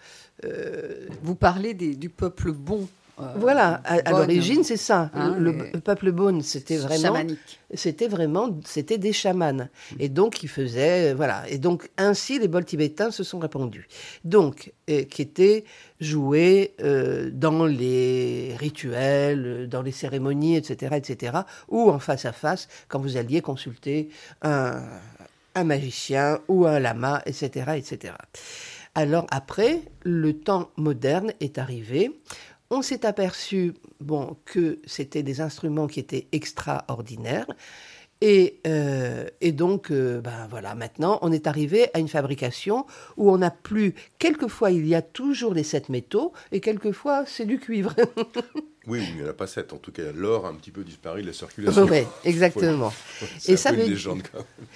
[0.45, 2.87] euh, Vous parlez des- du peuple bon.
[3.19, 5.09] euh, voilà, à, l'origine, c'est ça.
[5.15, 7.13] Hein, le, les- le peuple Beaune, c'était vraiment,
[7.73, 9.67] c'était vraiment, c'était des chamans.
[9.99, 11.43] Et donc, ils faisaient, voilà.
[11.49, 13.87] Et donc, ainsi, les bols tibétains se sont répandus.
[14.23, 15.63] Donc, qui étaient
[15.99, 21.37] joués euh, dans les rituels, dans les cérémonies, etc., etc.,
[21.69, 24.09] ou en face à face, quand vous alliez consulter
[24.43, 24.83] un,
[25.57, 28.13] un magicien ou un lama, etc., etc.
[28.95, 32.11] Alors après, le temps moderne est arrivé.
[32.69, 37.47] On s'est aperçu bon, que c'était des instruments qui étaient extraordinaires.
[38.21, 42.85] Et, euh, et donc, euh, ben voilà, maintenant, on est arrivé à une fabrication
[43.15, 43.93] où on n'a plus.
[44.17, 47.93] Quelquefois, il y a toujours les sept métaux, et quelquefois, c'est du cuivre.
[48.87, 49.73] Oui, il n'y en a pas sept.
[49.73, 51.83] En tout cas, l'or a un petit peu disparu de la circulation.
[51.91, 52.93] oui, exactement.
[53.37, 54.67] C'est Et un ça peu une légende quand même.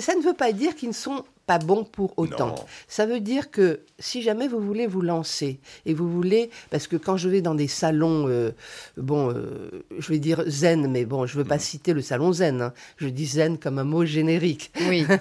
[0.00, 2.48] Ça ne veut pas dire qu'ils ne sont pas bons pour autant.
[2.48, 2.54] Non.
[2.88, 6.96] Ça veut dire que si jamais vous voulez vous lancer et vous voulez, parce que
[6.96, 8.50] quand je vais dans des salons, euh,
[8.96, 12.62] bon, euh, je vais dire zen, mais bon, je veux pas citer le salon zen.
[12.62, 12.72] hein.
[12.96, 14.70] Je dis zen comme un mot générique.
[14.88, 15.06] Oui.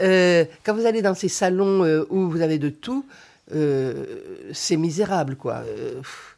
[0.00, 3.04] Euh, quand vous allez dans ces salons euh, où vous avez de tout,
[3.52, 4.04] euh,
[4.52, 5.64] c'est misérable, quoi.
[5.66, 6.36] Euh, pff,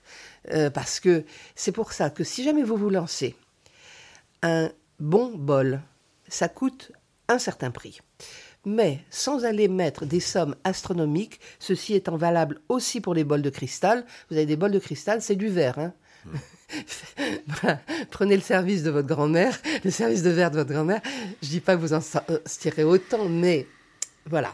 [0.52, 1.24] euh, parce que
[1.54, 3.36] c'est pour ça que si jamais vous vous lancez,
[4.42, 5.80] un bon bol,
[6.28, 6.92] ça coûte
[7.30, 8.00] un certain prix.
[8.66, 13.48] Mais sans aller mettre des sommes astronomiques, ceci étant valable aussi pour les bols de
[13.48, 14.04] cristal.
[14.28, 15.78] Vous avez des bols de cristal, c'est du verre.
[15.78, 15.94] Hein
[17.46, 17.80] Voilà.
[18.10, 21.00] Prenez le service de votre grand-mère, le service de verre de votre grand-mère.
[21.42, 23.66] Je dis pas que vous en euh, tirez autant, mais
[24.26, 24.52] voilà.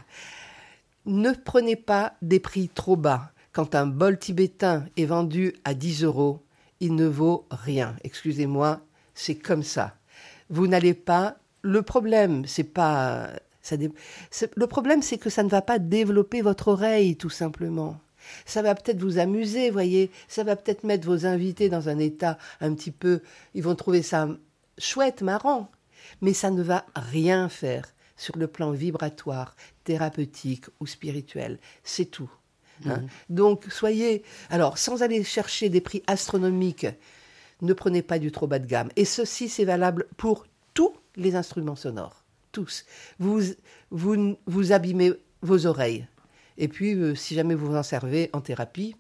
[1.05, 3.33] Ne prenez pas des prix trop bas.
[3.53, 6.45] Quand un bol tibétain est vendu à 10 euros,
[6.81, 7.97] il ne vaut rien.
[8.05, 8.81] Excusez-moi,
[9.15, 9.97] c'est comme ça.
[10.51, 11.39] Vous n'allez pas.
[11.67, 13.29] Le problème, c'est pas.
[13.61, 13.91] Ça dé-
[14.55, 17.99] Le problème, c'est que ça ne va pas développer votre oreille, tout simplement.
[18.45, 20.11] Ça va peut-être vous amuser, voyez.
[20.29, 23.21] Ça va peut-être mettre vos invités dans un état un petit peu.
[23.55, 24.29] Ils vont trouver ça
[24.79, 25.71] chouette, marrant.
[26.21, 27.85] Mais ça ne va rien faire
[28.17, 31.59] sur le plan vibratoire, thérapeutique ou spirituel.
[31.83, 32.31] C'est tout.
[32.87, 33.03] hein.
[33.29, 34.23] Donc, soyez.
[34.51, 36.87] Alors, sans aller chercher des prix astronomiques,
[37.63, 38.91] ne prenez pas du trop bas de gamme.
[38.97, 40.47] Et ceci, c'est valable pour
[41.17, 42.25] les instruments sonores.
[42.53, 42.85] Tous.
[43.19, 43.41] Vous,
[43.91, 45.13] vous, vous abîmez
[45.43, 46.07] vos oreilles.
[46.59, 48.97] Et puis, euh, si jamais vous en servez en thérapie,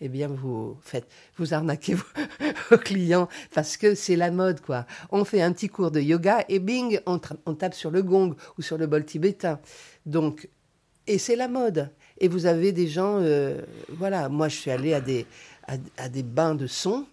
[0.00, 1.94] eh bien, vous faites, vous arnaquez
[2.70, 4.86] vos, clients parce que c'est la mode, quoi.
[5.10, 7.18] On fait un petit cours de yoga et bing, on
[7.54, 9.60] tape sur le gong ou sur le bol tibétain.
[10.04, 10.48] Donc,
[11.06, 11.90] et c'est la mode.
[12.18, 15.26] Et vous avez des gens, euh, voilà, moi je suis allée à des,
[15.66, 17.06] à, à des bains de son.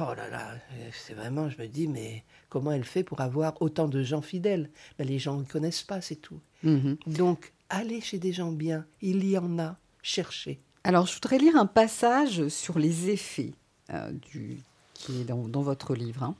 [0.00, 0.54] Oh là là,
[0.92, 2.24] c'est vraiment, je me dis, mais
[2.56, 6.00] comment elle fait pour avoir autant de gens fidèles Ben, Les gens ne connaissent pas,
[6.00, 6.40] c'est tout.
[6.62, 6.96] Mhm.
[7.06, 10.58] Donc, allez chez des gens bien, il y en a, cherchez.
[10.82, 13.52] Alors, je voudrais lire un passage sur les effets
[13.92, 14.56] euh, du,
[14.94, 16.22] qui est dans, dans votre livre.
[16.22, 16.34] hein.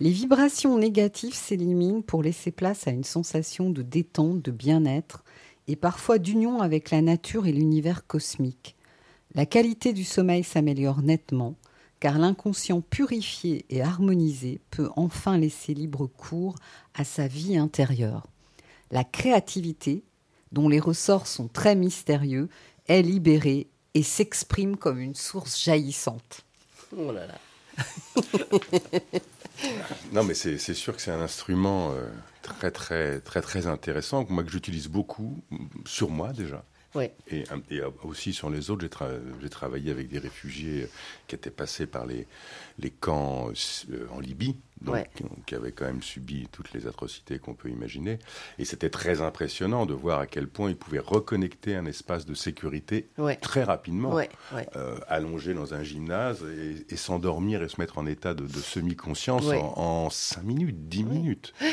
[0.00, 5.22] Les vibrations négatives s'éliminent pour laisser place à une sensation de détente, de bien-être
[5.68, 8.74] et parfois d'union avec la nature et l'univers cosmique.
[9.36, 11.54] La qualité du sommeil s'améliore nettement
[12.04, 16.54] car l'inconscient purifié et harmonisé peut enfin laisser libre cours
[16.92, 18.26] à sa vie intérieure.
[18.90, 20.04] La créativité,
[20.52, 22.50] dont les ressorts sont très mystérieux,
[22.88, 26.44] est libérée et s'exprime comme une source jaillissante.
[26.94, 27.38] Oh là là.
[30.12, 32.06] Non, mais c'est sûr que c'est un instrument euh,
[32.42, 35.38] très, très, très, très intéressant, moi que j'utilise beaucoup,
[35.86, 36.66] sur moi déjà.
[36.94, 37.14] Ouais.
[37.30, 40.88] Et, et aussi sur les autres, j'ai tra- j'ai travaillé avec des réfugiés
[41.26, 42.26] qui étaient passés par les,
[42.78, 43.48] les camps
[43.90, 45.08] euh, en Libye, donc, Ouais.
[45.46, 48.18] qui, avaient quand même subi toutes les atrocités qu'on peut imaginer.
[48.58, 52.34] Et c'était très impressionnant de voir à quel point ils pouvaient reconnecter un espace de
[52.34, 53.36] sécurité Ouais.
[53.36, 54.16] très rapidement,
[54.76, 58.58] euh, allongé dans un gymnase et, et s'endormir et se mettre en état de, de
[58.58, 61.54] semi-conscience en, en 5 minutes, 10 minutes.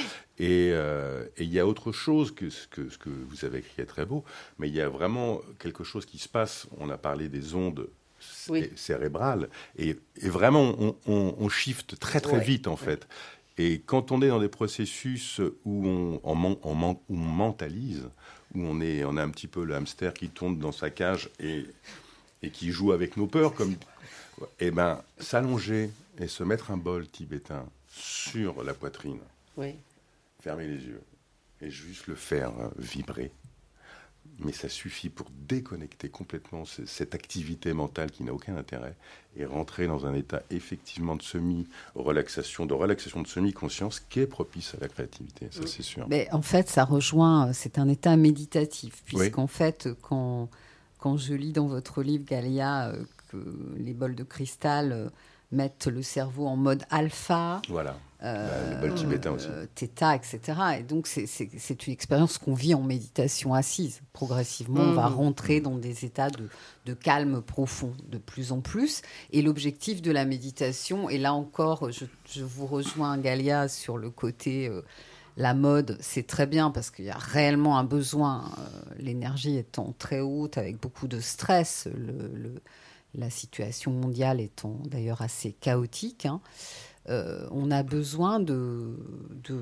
[0.49, 3.59] Et euh, et il y a autre chose que ce, que ce que vous avez
[3.59, 4.23] écrit est très beau,
[4.57, 6.67] mais il y a vraiment quelque chose qui se passe.
[6.79, 7.87] On a parlé des ondes
[8.49, 8.69] Oui.
[8.75, 13.07] cérébrales, et, et vraiment, on, on, on shift très très Ouais, vite en fait.
[13.57, 18.09] Et quand on est dans des processus où on, on, on mentalise,
[18.55, 21.29] où on est, on a un petit peu le hamster qui tourne dans sa cage
[21.39, 21.65] et,
[22.41, 23.75] et qui joue avec nos peurs, comme,
[24.59, 29.19] eh ben, s'allonger et se mettre un bol tibétain sur la poitrine,
[29.57, 29.75] Oui.
[30.41, 31.01] Fermer les yeux
[31.61, 33.31] et juste le faire euh, vibrer.
[34.39, 38.95] Mais ça suffit pour déconnecter complètement ce- cette activité mentale qui n'a aucun intérêt
[39.35, 44.73] et rentrer dans un état effectivement de semi-relaxation, de relaxation de semi-conscience qui est propice
[44.75, 46.07] à la créativité, ça c'est sûr.
[46.07, 49.19] Mais en fait, ça rejoint, euh, c'est un état méditatif, Oui.
[49.19, 50.49] puisqu'en fait, quand,
[50.97, 53.37] quand je lis dans votre livre, Galia, euh, que
[53.77, 55.09] les bols de cristal euh,
[55.51, 59.47] mettent le cerveau en mode alpha, Voilà, Bah, le bol tibétain aussi.
[59.49, 60.39] euh, theta, etc.
[60.79, 61.25] Et donc, c'est-
[61.87, 64.01] une expérience qu'on vit en méditation assise.
[64.13, 65.15] Progressivement, on va Mhm.
[65.15, 66.47] rentrer dans des états de,
[66.85, 69.01] de calme profond de plus en plus.
[69.31, 74.09] Et l'objectif de la méditation, et là encore, je, je vous rejoins, Galia, sur le
[74.11, 74.67] côté.
[74.67, 74.81] euh,
[75.37, 78.51] la mode, c'est très bien parce qu'il y a réellement un besoin.
[78.59, 82.61] euh, L'énergie étant très haute, avec beaucoup de stress, le- le-
[83.15, 86.39] la situation mondiale étant d'ailleurs assez chaotique, hein,
[87.09, 88.95] euh, on a besoin de,
[89.43, 89.57] de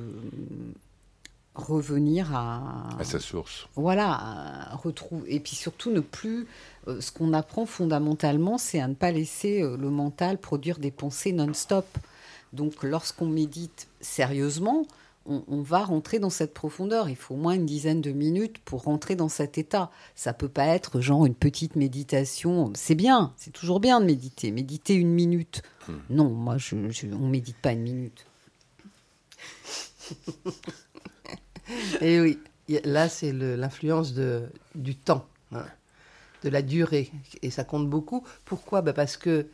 [1.55, 3.67] revenir à, à sa source.
[3.75, 5.33] voilà, retrouver.
[5.35, 6.47] Et puis surtout, ne plus.
[6.87, 10.91] euh, ce qu'on apprend fondamentalement, c'est à ne pas laisser euh, le mental produire des
[10.91, 11.85] pensées non-stop.
[12.53, 14.85] Donc, lorsqu'on médite sérieusement,
[15.25, 17.09] on, va rentrer dans cette profondeur.
[17.09, 19.91] Il faut au moins une dizaine de minutes pour rentrer dans cet état.
[20.15, 22.71] Ça peut pas être genre une petite méditation.
[22.75, 24.51] C'est bien, c'est toujours bien de méditer.
[24.51, 25.61] Méditer une minute.
[25.87, 25.97] Hmm.
[26.09, 26.75] Non, moi, je,
[27.13, 28.25] on médite pas une minute.
[32.01, 32.39] Et oui,
[32.83, 34.13] là, c'est l'influence
[34.73, 35.65] du temps, hein,
[36.43, 37.11] de la durée.
[37.43, 38.25] Et ça compte beaucoup.
[38.45, 38.81] Pourquoi?
[38.81, 39.47] Bah, Parce que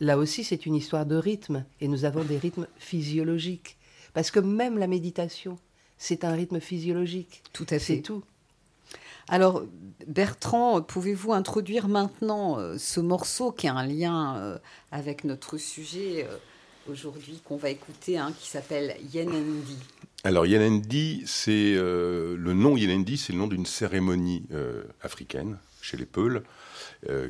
[0.00, 1.66] là aussi, c'est une histoire de rythme.
[1.82, 3.76] Et nous avons des rythmes physiologiques.
[4.14, 5.58] Parce que même la méditation,
[5.98, 7.42] c'est un rythme physiologique.
[7.52, 7.96] Tout à fait.
[7.96, 8.22] C'est tout.
[9.28, 9.62] Alors,
[10.06, 14.58] Bertrand, pouvez-vous introduire maintenant euh, ce morceau qui a un lien euh,
[14.90, 16.36] avec notre sujet euh,
[16.90, 19.78] aujourd'hui qu'on va écouter, hein, qui s'appelle Yenendi
[20.24, 24.42] Alors, Yenendi, c'est le nom Yenendi, c'est le nom d'une cérémonie
[25.02, 26.42] africaine chez les Peuls.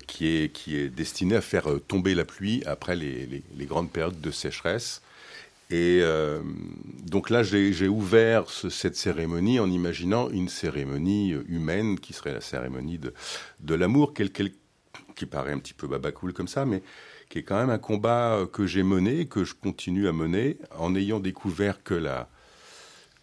[0.07, 4.31] qui, est, qui est destinée à faire tomber la pluie après les grandes périodes de
[4.31, 5.03] sécheresse.
[5.73, 6.43] Et euh,
[7.07, 12.99] donc là, j'ai ouvert cette cérémonie en imaginant une cérémonie humaine qui serait la cérémonie
[12.99, 16.83] de, l'amour, qui paraît un petit peu babacool comme ça, mais
[17.31, 20.95] qui est quand même un combat que j'ai mené, que je continue à mener, en
[20.95, 22.29] ayant découvert que la,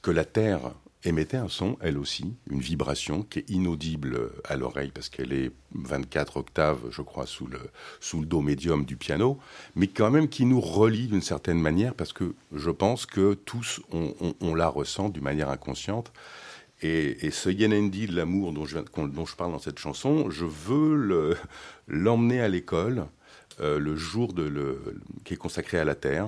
[0.01, 0.73] que la Terre
[1.05, 5.51] émettait un son, elle aussi, une vibration qui est inaudible à l'oreille parce qu'elle est
[5.73, 7.59] 24 octaves, je crois, sous le,
[8.01, 9.39] sous le do médium du piano,
[9.75, 13.81] mais quand même qui nous relie d'une certaine manière parce que je pense que tous
[13.91, 16.11] on, la ressent d'une manière inconsciente.
[16.81, 21.37] Et, ce Yenendi de l'amour dont je, dont je parle dans cette chanson, je veux
[21.87, 23.05] l'emmener à l'école
[23.59, 26.27] euh, le jour de le, qui est consacré à la Terre.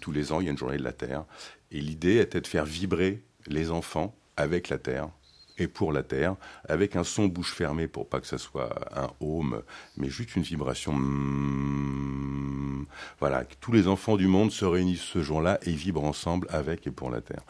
[0.00, 1.24] tous les ans, il y a une journée de la Terre.
[1.70, 5.08] Et l'idée était de faire vibrer les enfants avec la terre
[5.58, 6.36] et pour la terre,
[6.68, 9.62] avec un son bouche fermée pour pas que ça soit un home,
[9.96, 10.94] mais juste une vibration.
[13.18, 16.90] Voilà, tous les enfants du monde se réunissent ce jour-là et vibrent ensemble avec et
[16.90, 17.42] pour la terre.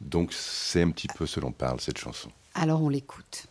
[0.00, 2.30] Donc c'est un petit peu ce dont parle cette chanson.
[2.54, 3.46] Alors on l'écoute.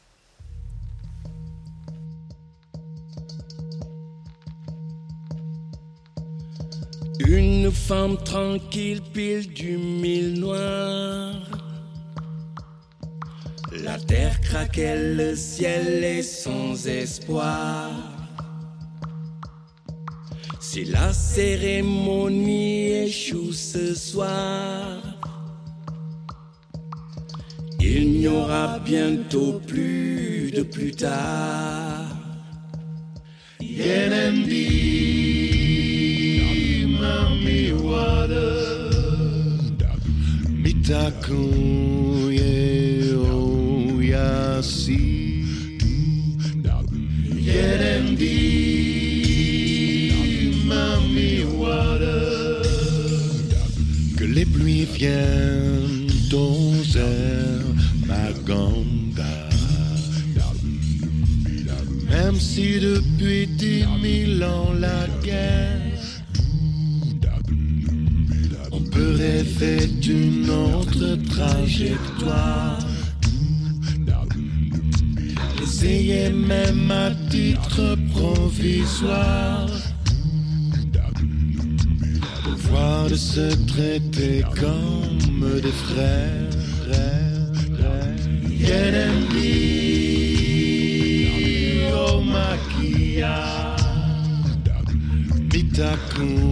[7.19, 10.96] Une femme tranquille pile du mille noir
[13.97, 17.89] la terre craquait, le ciel est sans espoir.
[20.59, 25.01] Si la cérémonie échoue ce soir,
[27.79, 32.05] il n'y aura bientôt plus de plus tard.
[36.99, 37.71] mami
[54.17, 57.61] Que les pluies viennent d'Onzer,
[58.07, 59.23] Maganda.
[62.09, 65.81] Même si depuis dix mille ans la guerre,
[68.71, 72.76] on peut rêver d'une autre trajectoire.
[75.87, 79.69] Même à titre provisoire
[82.43, 86.57] Pouvoir de se traiter comme des frères.
[88.67, 89.47] Yenendi,
[91.93, 93.75] oh maquilla,
[95.53, 96.49] mitakuye,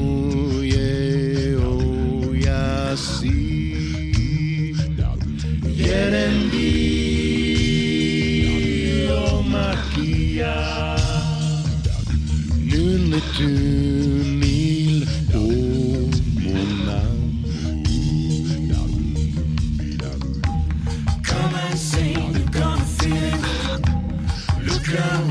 [1.57, 3.45] oh yasi.
[13.15, 15.05] mittylill
[21.23, 23.85] Come and sing, you're gonna feel it.
[24.63, 25.24] Look.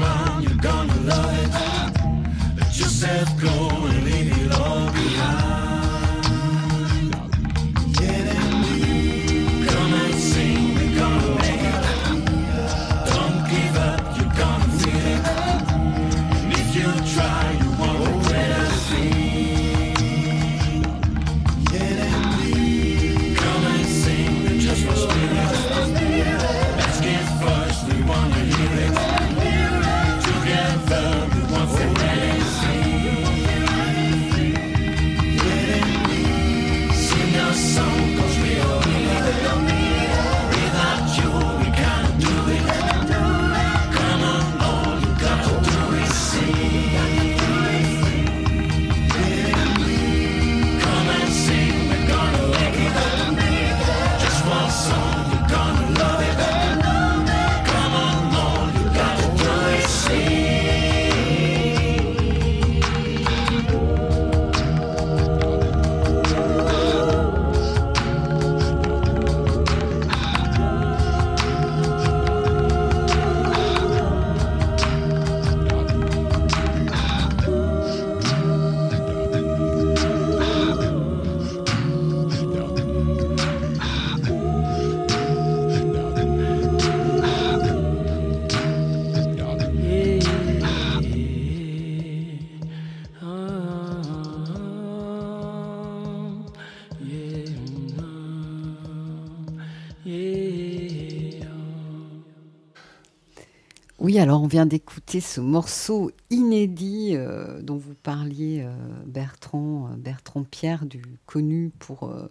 [104.15, 108.73] Oui, alors on vient d'écouter ce morceau inédit euh, dont vous parliez, euh,
[109.07, 112.29] Bertrand, euh, Bertrand Pierre, du connu pour euh,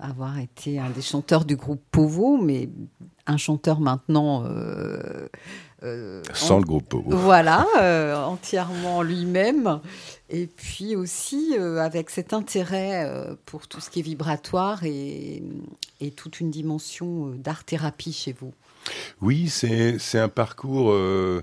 [0.00, 2.70] avoir été un des chanteurs du groupe Povo, mais
[3.26, 4.42] un chanteur maintenant.
[6.32, 7.14] Sans en- le groupe Pogo.
[7.14, 7.66] Voilà,
[8.26, 9.80] entièrement lui-même.
[10.30, 13.06] Et puis aussi avec cet intérêt
[13.44, 15.42] pour tout ce qui est vibratoire et,
[16.00, 18.54] et toute une dimension d'art-thérapie chez vous.
[19.20, 21.42] Oui, c'est c'est un parcours euh,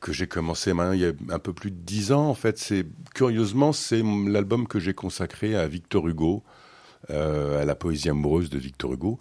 [0.00, 2.28] que j'ai commencé maintenant il y a un peu plus de dix ans.
[2.28, 6.42] En fait, c'est curieusement c'est l'album que j'ai consacré à Victor Hugo,
[7.10, 9.18] euh, à la poésie amoureuse de Victor Hugo,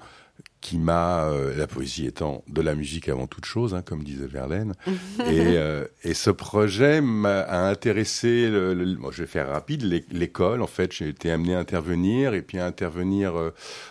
[0.62, 4.28] qui m'a euh, la poésie étant de la musique avant toute chose, hein, comme disait
[4.28, 4.74] Verlaine.
[5.30, 5.58] et,
[6.04, 8.50] et ce projet m'a intéressé.
[8.50, 9.84] Le, le- bon, je vais faire rapide.
[9.84, 13.34] l'é- L'école, en fait, j'ai été amené à intervenir et puis à intervenir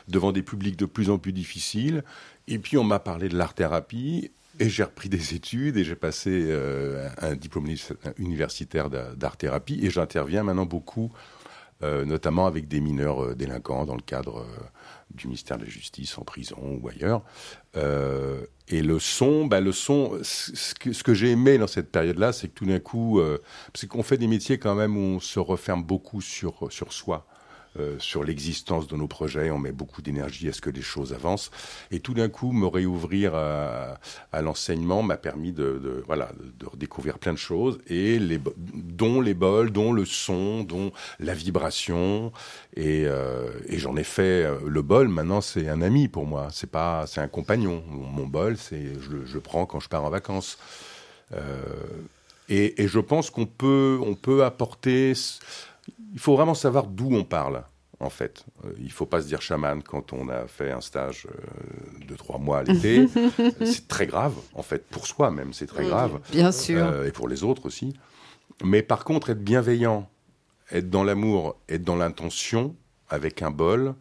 [0.08, 2.02] devant des publics de plus en plus difficiles.
[2.50, 6.30] Et puis on m'a parlé de l'art-thérapie et j'ai repris des études et j'ai passé
[6.32, 7.82] euh, un diplôme uni-
[8.16, 11.12] universitaire d'a- d'art-thérapie et j'interviens maintenant beaucoup,
[11.82, 14.46] euh, notamment avec des mineurs euh, délinquants dans le cadre
[15.10, 17.22] du ministère de la Justice en prison ou ailleurs.
[18.70, 22.48] Et le son, bah, le son, ce que, que j'ai aimé dans cette période-là, c'est
[22.48, 23.20] que tout d'un coup,
[23.72, 27.26] parce qu'on fait des métiers quand même où on se referme beaucoup sur, sur soi.
[27.78, 31.12] Euh, sur l'existence de nos projets, on met beaucoup d'énergie à ce que les choses
[31.12, 31.50] avancent.
[31.90, 33.98] Et tout d'un coup, me réouvrir à,
[34.40, 38.18] l'enseignement m'a permis de, voilà, de redécouvrir plein de choses, et
[38.74, 42.32] dont les bols, dont le son, dont la vibration.
[42.76, 45.08] Et, euh, j'en ai fait euh, le bol.
[45.08, 46.48] Maintenant, c'est un ami pour moi.
[46.52, 47.82] C'est pas, c'est un compagnon.
[47.88, 50.58] Mon, bol, c'est je, le- prends quand je pars en vacances.
[52.48, 55.12] Et, et je pense qu'on peut, on peut apporter.
[56.12, 57.64] Il faut vraiment savoir d'où on parle,
[58.00, 58.44] en fait.
[58.64, 62.14] Euh, il faut pas se dire chaman quand on a fait un stage euh, de
[62.16, 63.06] trois mois à l'été.
[63.64, 66.20] c'est très grave, en fait, pour soi même, c'est très grave.
[66.30, 66.84] Bien sûr.
[66.84, 67.94] Euh, et pour les autres aussi.
[68.64, 70.08] Mais par contre, être bienveillant,
[70.70, 72.74] être dans l'amour, être dans l'intention,
[73.08, 73.94] avec un bol,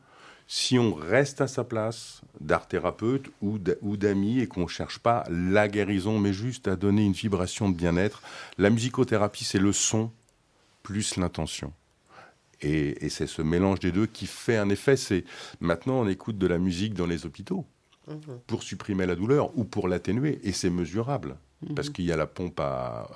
[0.47, 3.57] si on reste à sa place d'art thérapeute ou
[3.97, 7.75] d'ami et qu'on ne cherche pas la guérison, mais juste à donner une vibration de
[7.75, 8.21] bien-être,
[8.57, 10.09] la musicothérapie, c'est le son
[10.83, 11.73] plus l'intention.
[12.61, 14.97] Et, et c'est ce mélange des deux qui fait un effet.
[14.97, 15.23] C'est
[15.59, 17.65] maintenant on écoute de la musique dans les hôpitaux
[18.47, 21.37] pour supprimer la douleur ou pour l'atténuer, et c'est mesurable
[21.75, 23.09] parce qu'il y a la pompe à,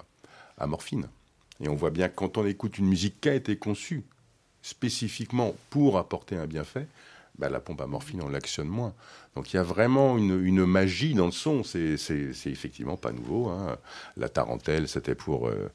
[0.58, 1.08] à morphine.
[1.62, 4.04] Et on voit bien que quand on écoute une musique qui a été conçue
[4.62, 6.88] spécifiquement pour apporter un bienfait,
[7.38, 8.94] bah, la pompe à morphine, on l'actionne moins.
[9.36, 11.64] Donc il y a vraiment une, une magie dans le son.
[11.64, 11.96] C'est
[12.46, 13.48] effectivement pas nouveau.
[13.50, 13.78] hein.
[14.18, 15.72] La tarentelle, c'était pour euh,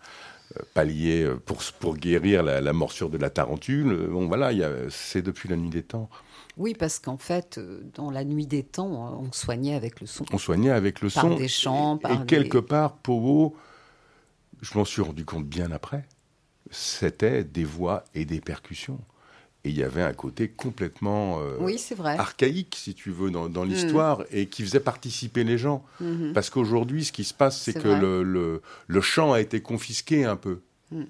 [0.74, 3.92] pallier, euh, pour, pour guérir la, la morsure de la tarentule.
[3.92, 4.50] Euh, Bon, voilà,
[4.90, 6.08] c'est depuis la nuit des temps.
[6.56, 10.06] Oui, parce qu'en fait, euh, dans la nuit des temps, euh, on soignait avec le
[10.06, 10.24] son.
[10.32, 11.34] On soignait avec le Par son.
[11.36, 13.54] des chants, et, par et des- quelque part, Pogo,
[14.62, 16.06] je m'en suis rendu compte bien après,
[16.70, 18.98] c'était des voix et des percussions.
[19.66, 22.16] Et il y avait un côté complètement euh, Oui, c'est vrai.
[22.16, 23.68] archaïque, si tu veux, dans, dans Mm.
[23.68, 25.84] l'histoire, et qui faisait participer les gens.
[26.00, 26.32] Mhm.
[26.34, 30.24] Parce qu'aujourd'hui, ce qui se passe, c'est que le, le, le chant a été confisqué
[30.24, 30.60] un peu
[30.92, 31.02] Mm.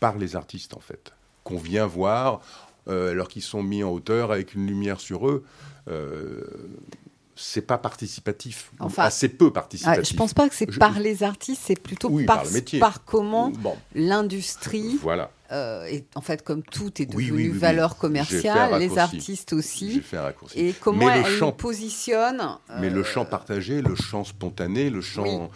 [0.00, 1.12] par les artistes, en fait,
[1.44, 2.40] qu'on vient voir,
[2.88, 5.44] euh, alors qu'ils sont mis en hauteur avec une lumière sur eux.
[5.90, 6.42] Euh,
[7.40, 10.08] c'est pas participatif, Enfin, assez peu Ah, participatif.
[10.10, 12.80] je pense pas que c'est par les artistes, c'est plutôt Oui, par, par le métier.
[12.80, 15.30] par comment Bon, l'industrie, voilà.
[15.52, 17.58] Euh, est, en fait, comme tout est devenu oui, oui, oui.
[17.58, 22.58] valeur commerciale, les artistes aussi, fait un et comment Mais le elles chant- positionnent.
[22.80, 25.50] Mais le euh, chant partagé, le chant spontané, le chant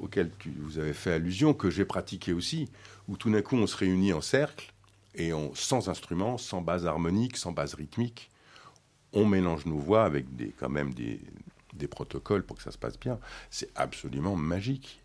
[0.00, 2.68] auquel tu, vous avez fait allusion, que j'ai pratiqué aussi,
[3.08, 4.72] où tout d'un coup on se réunit en cercle,
[5.14, 8.30] et on, sans instrument, sans base harmonique, sans base rythmique,
[9.12, 11.20] on mélange nos voix avec des, quand même des,
[11.74, 13.18] des protocoles pour que ça se passe bien.
[13.50, 15.01] C'est absolument magique.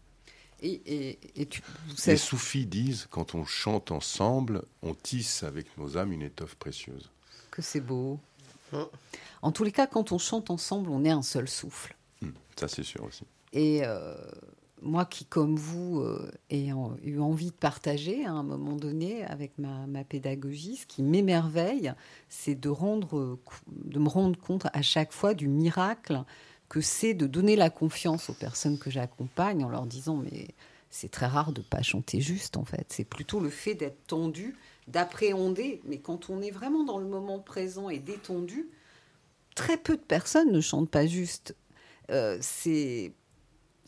[0.62, 1.62] Et, et- et tu,
[2.08, 7.12] Les soufis disent, quand on chante ensemble, on tisse avec nos âmes une étoffe précieuse.
[7.52, 8.20] que c'est beau.
[9.42, 11.96] En tous les cas, quand on chante ensemble, on est un seul souffle.
[12.22, 13.24] Hmm, ça c'est sûr aussi.
[13.54, 14.16] Et euh,
[14.82, 19.58] moi qui, comme vous, euh, ayant eu envie de partager à un moment donné avec
[19.58, 21.94] ma, ma pédagogie, ce qui m'émerveille,
[22.30, 23.40] c'est de, rendre, euh,
[23.86, 26.24] de me rendre compte à chaque fois du miracle
[26.70, 30.48] que c'est de donner la confiance aux personnes que j'accompagne en leur disant mais
[30.90, 32.86] c'est très rare de pas chanter juste en fait.
[32.90, 34.56] C'est plutôt le fait d'être tendu,
[34.88, 35.82] d'appréhender.
[35.86, 38.68] Mais quand on est vraiment dans le moment présent et détendu,
[39.56, 41.56] très peu de personnes ne chantent pas juste.
[42.10, 43.12] Euh, c'est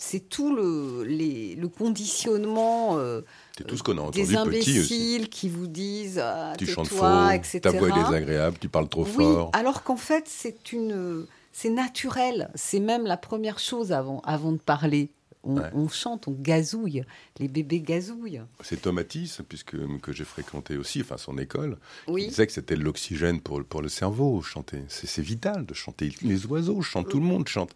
[0.02, 3.22] c'est tout le, les- le conditionnement euh,
[3.58, 4.96] C'est tout ce qu'on a des entendu petit aussi.
[4.96, 7.60] imbéciles qui vous disent ah, Tu chantes faux, etc.
[7.60, 9.52] ta voix est désagréable, tu parles trop Oui, fort.
[9.54, 12.50] alors qu'en fait, c'est une, c'est naturel.
[12.56, 15.12] C'est même la première chose avant, avant de parler.
[15.43, 15.70] on, Ouais.
[15.74, 17.04] on chante, on gazouille.
[17.39, 18.41] Les bébés gazouillent.
[18.62, 22.28] C'est Tomatis, puisque que j'ai fréquenté aussi, enfin son école, qui Oui.
[22.28, 24.80] disait que c'était l'oxygène pour, pour le cerveau, chanter.
[24.89, 26.12] C'est vital de chanter.
[26.24, 27.72] Les oiseaux chantent, tout le monde chante.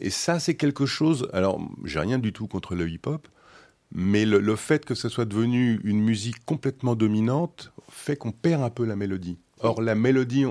[0.00, 1.28] Et ça, c'est quelque chose.
[1.34, 3.28] Alors, j'ai rien du tout contre le hip-hop,
[3.92, 8.62] mais le, le fait que ce soit devenu une musique complètement dominante fait qu'on perd
[8.62, 9.36] un peu la mélodie.
[9.60, 10.44] Or, la mélodie,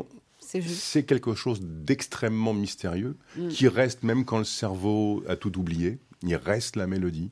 [0.62, 3.47] C'est quelque chose d'extrêmement mystérieux Mm.
[3.49, 5.99] qui reste même quand le cerveau a tout oublié.
[6.24, 7.30] Il reste la mélodie.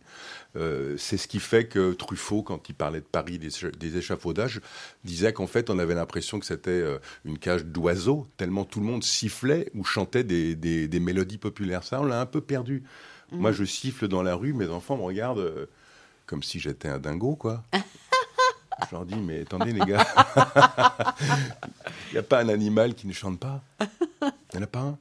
[0.56, 3.98] Euh, c'est ce qui fait que Truffaut, quand il parlait de Paris, des, écha- des
[3.98, 4.62] échafaudages,
[5.04, 8.86] disait qu'en fait, on avait l'impression que c'était euh, une cage d'oiseaux, tellement tout le
[8.86, 11.84] monde sifflait ou chantait des, des- des mélodies populaires.
[11.84, 12.84] Ça, on l'a un peu perdu.
[13.32, 13.38] Mm.
[13.38, 15.66] Moi, je siffle dans la rue, mes enfants me regardent euh,
[16.28, 17.64] comme si j'étais un dingo, quoi.
[18.90, 20.06] je leur dis, mais attendez, les gars,
[22.10, 23.62] il n'y a pas un animal qui ne chante pas?
[24.22, 24.98] Il n'y en a pas un?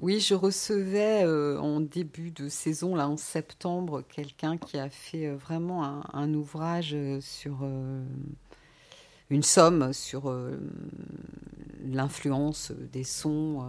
[0.00, 5.26] Oui, je recevais euh, en début de saison, là en septembre, quelqu'un qui a fait
[5.26, 8.02] euh, vraiment un, un ouvrage euh, sur euh,
[9.30, 10.34] une somme sur
[11.84, 13.64] l'influence des sons.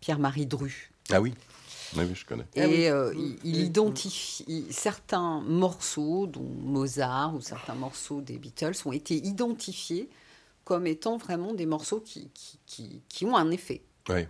[0.00, 0.90] Pierre-Marie Dru.
[1.10, 1.34] Ah oui
[1.96, 2.44] Oui, oui, je connais.
[2.54, 3.18] Et Ah euh, Mm.
[3.44, 10.08] il, il identifie certains morceaux, dont Mozart ou certains morceaux des Beatles, ont été identifiés
[10.64, 13.82] comme étant vraiment des morceaux qui, qui, qui- qui ont un effet.
[14.08, 14.26] Oui.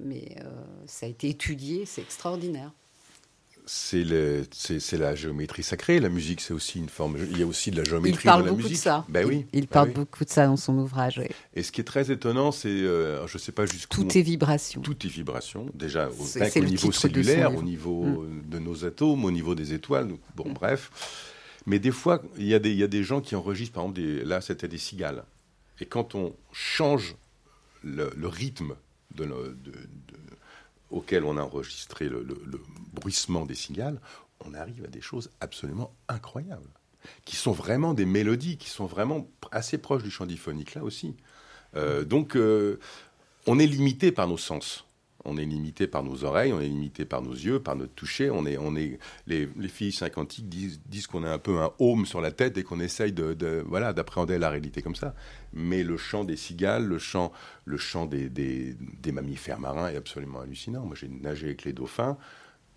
[0.00, 0.50] Mais euh,
[0.86, 2.72] ça a été étudié, c'est extraordinaire.
[3.70, 6.00] C'est le- c'est c'est la géométrie sacrée.
[6.00, 7.18] La musique, c'est aussi une forme.
[7.30, 8.78] Il y a aussi de la Il géométrie parle dans la beaucoup musique.
[8.78, 9.04] de ça.
[9.10, 9.44] Ben oui.
[9.52, 9.94] Il, il ben parle oui.
[9.94, 11.18] beaucoup de ça dans son ouvrage.
[11.18, 11.26] oui.
[11.54, 14.02] Et ce qui est très étonnant, c'est, euh, je ne sais pas jusqu'où.
[14.02, 14.80] Tout est vibration.
[14.80, 15.66] Tout est vibration.
[15.74, 18.48] Déjà, au, niveau cellulaire, au niveau Mm.
[18.48, 20.08] de nos atomes, au niveau des étoiles.
[20.34, 20.90] Bon, bref.
[21.66, 23.82] Mais des fois, il y, a des- il y a des gens qui enregistrent, par
[23.84, 25.24] exemple, des- là, c'était des cigales.
[25.80, 27.16] Et quand on change
[27.84, 28.76] le, le rythme
[29.14, 29.72] de de- de-
[30.90, 32.24] auquel on a enregistré le,
[32.92, 34.00] bruissement des cigales,
[34.44, 36.70] on arrive à des choses absolument incroyables,
[37.24, 41.16] qui sont vraiment des mélodies, qui sont vraiment assez proches du chant diphonique, là aussi.
[41.76, 42.78] Euh, donc, euh,
[43.46, 44.84] on est limité par nos sens.
[45.28, 48.30] On est limité par nos oreilles, on est limité par nos yeux, par notre toucher.
[48.30, 49.94] On est, on est, les, les filles
[50.42, 53.34] disent, disent qu'on a un peu un home sur la tête et qu'on essaye de,
[53.34, 55.14] de- voilà, d'appréhender la réalité comme ça.
[55.52, 57.32] Mais le chant des cigales, le chant,
[57.64, 60.84] le chant des, des, des mammifères marins est absolument hallucinant.
[60.84, 62.16] Moi, j'ai nagé avec les dauphins.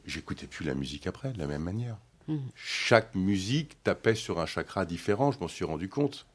[0.05, 1.97] J'écoutais plus la musique après, de la même manière.
[2.27, 2.41] Mhm.
[2.55, 6.25] Chaque musique tapait sur un chakra différent, je m'en suis rendu compte.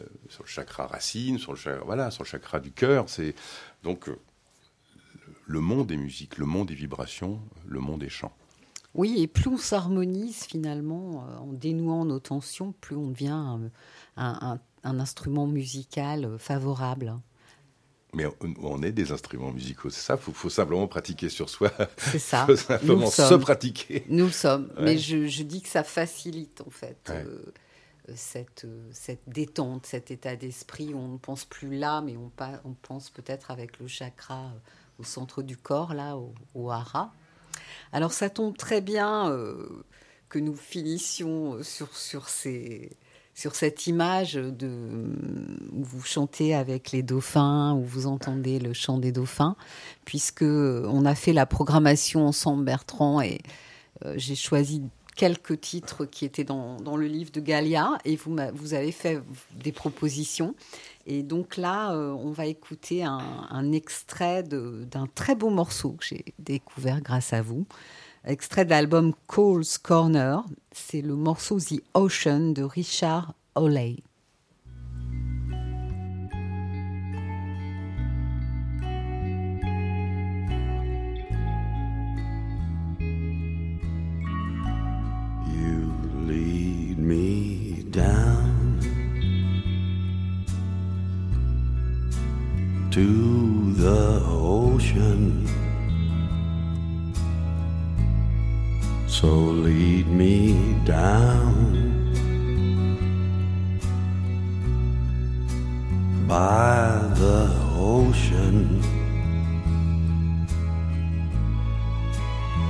[0.00, 3.08] Euh, sur le chakra racine, sur le chakra, voilà, sur le chakra du cœur.
[3.08, 3.34] C'est
[3.82, 4.16] donc euh,
[5.46, 8.32] le monde des musiques, le monde des vibrations, le monde des chants.
[8.94, 13.70] Oui, et plus on s'harmonise finalement euh, en dénouant nos tensions, plus on devient un,
[14.16, 17.14] un- un instrument musical euh, favorable.
[18.14, 18.26] Mais
[18.60, 20.14] on, est des instruments musicaux, c'est ça?
[20.16, 21.72] Il faut, faut simplement pratiquer sur soi.
[21.96, 22.44] C'est ça.
[22.46, 24.04] faut simplement le se pratiquer.
[24.10, 24.70] Nous le sommes.
[24.76, 24.84] Ouais.
[24.84, 27.24] Mais je, je dis que ça facilite en fait Ouais.
[27.26, 27.52] euh,
[28.14, 32.30] cette, euh, cette détente, cet état d'esprit où on ne pense plus là, mais on,
[32.82, 34.58] pense peut-être avec le chakra euh,
[34.98, 37.12] au centre du corps, là, au, au hara.
[37.92, 39.84] Alors ça tombe très bien euh,
[40.28, 42.96] que nous finissions sur, sur, ces,
[43.34, 44.68] sur cette image de,
[45.72, 49.56] où vous chantez avec les dauphins, où vous entendez le chant des dauphins,
[50.04, 53.40] puisque on a fait la programmation ensemble, Bertrand, et
[54.04, 54.82] euh, j'ai choisi
[55.14, 59.20] quelques titres qui étaient dans, dans le livre de Galia, et vous, vous avez fait
[59.52, 60.54] des propositions.
[61.06, 66.24] Et donc là, euh, on va écouter un, extrait d'un très beau morceau que j'ai
[66.38, 67.66] découvert grâce à vous.
[68.24, 70.44] Extrait de l'album Cole's Corner.
[70.70, 74.02] C'est le morceau The Ocean de Richard Hawley.
[85.48, 85.92] You
[86.28, 88.41] lead me down
[92.92, 95.48] to the ocean.
[99.06, 102.12] So lead me down
[106.28, 108.82] by the ocean.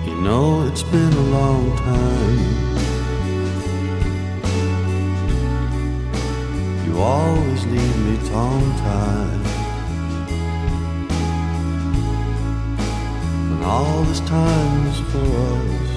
[0.06, 2.38] You know it's been a long time.
[6.86, 9.61] You always leave me tongue tied.
[13.64, 15.90] All this time is for us.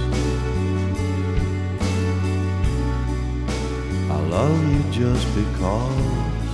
[4.11, 6.45] I love you just because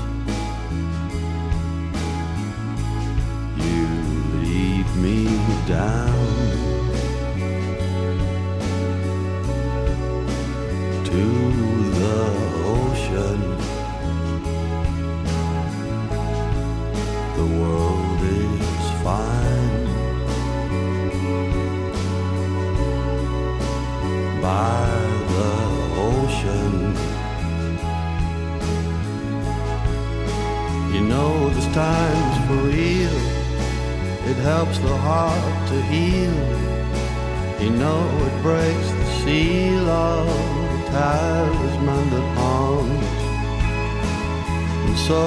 [3.57, 3.87] you
[4.41, 5.25] lead me
[5.67, 6.10] down
[34.63, 36.37] helps the heart to heal.
[37.63, 40.27] You know, it breaks the seal of
[40.71, 43.21] the talisman that haunts.
[44.85, 45.21] And so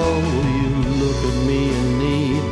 [0.59, 0.69] you
[1.01, 2.45] look at me in need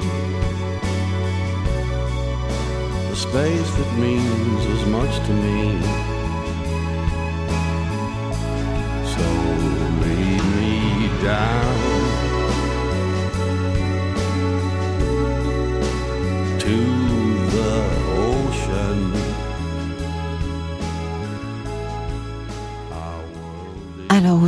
[3.10, 6.13] the space that means as much to me.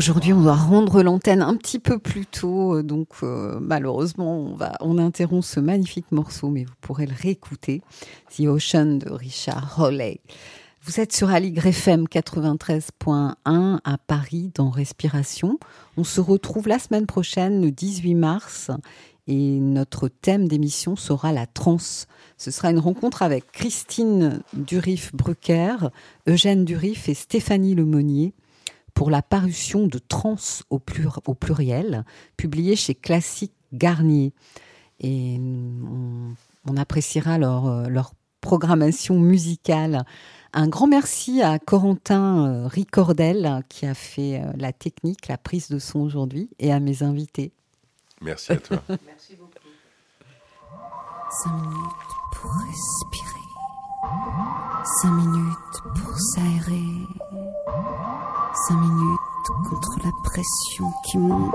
[0.05, 4.53] Aujourd'hui, on doit rendre l'antenne un petit peu plus tôt, euh, donc euh, malheureusement, on
[4.53, 7.81] va, on interrompt ce magnifique morceau, mais vous pourrez le réécouter.
[8.29, 10.19] The Ocean de Richard Hawley.
[10.83, 15.57] Vous êtes sur Aligre FM 93.1 à Paris dans Respiration.
[15.97, 18.69] On se retrouve la semaine prochaine, le 18 mars,
[19.25, 22.05] et notre thème d'émission sera la transe.
[22.37, 25.89] Ce sera une rencontre avec Christine Durif-Brucker,
[26.27, 28.35] Eugène Durif et Stéphanie Lemonnier
[28.95, 30.35] pour la parution de Trans
[30.71, 32.03] au, plur- au pluriel,
[32.37, 34.33] publiée chez Classique Garnier.
[34.99, 36.33] Et on,
[36.67, 40.05] on appréciera leur, leur programmation musicale.
[40.53, 45.67] Un grand merci à Corentin euh, Ricordel qui a fait euh, la technique, la prise
[45.67, 47.51] de son aujourd'hui, et à mes invités.
[48.21, 48.81] Merci à toi.
[49.05, 49.51] Merci beaucoup.
[51.43, 53.45] Cinq minutes pour respirer.
[55.01, 56.83] Cinq minutes pour s'aérer.
[58.57, 59.19] Cinq minutes
[59.69, 61.53] contre la pression qui monte.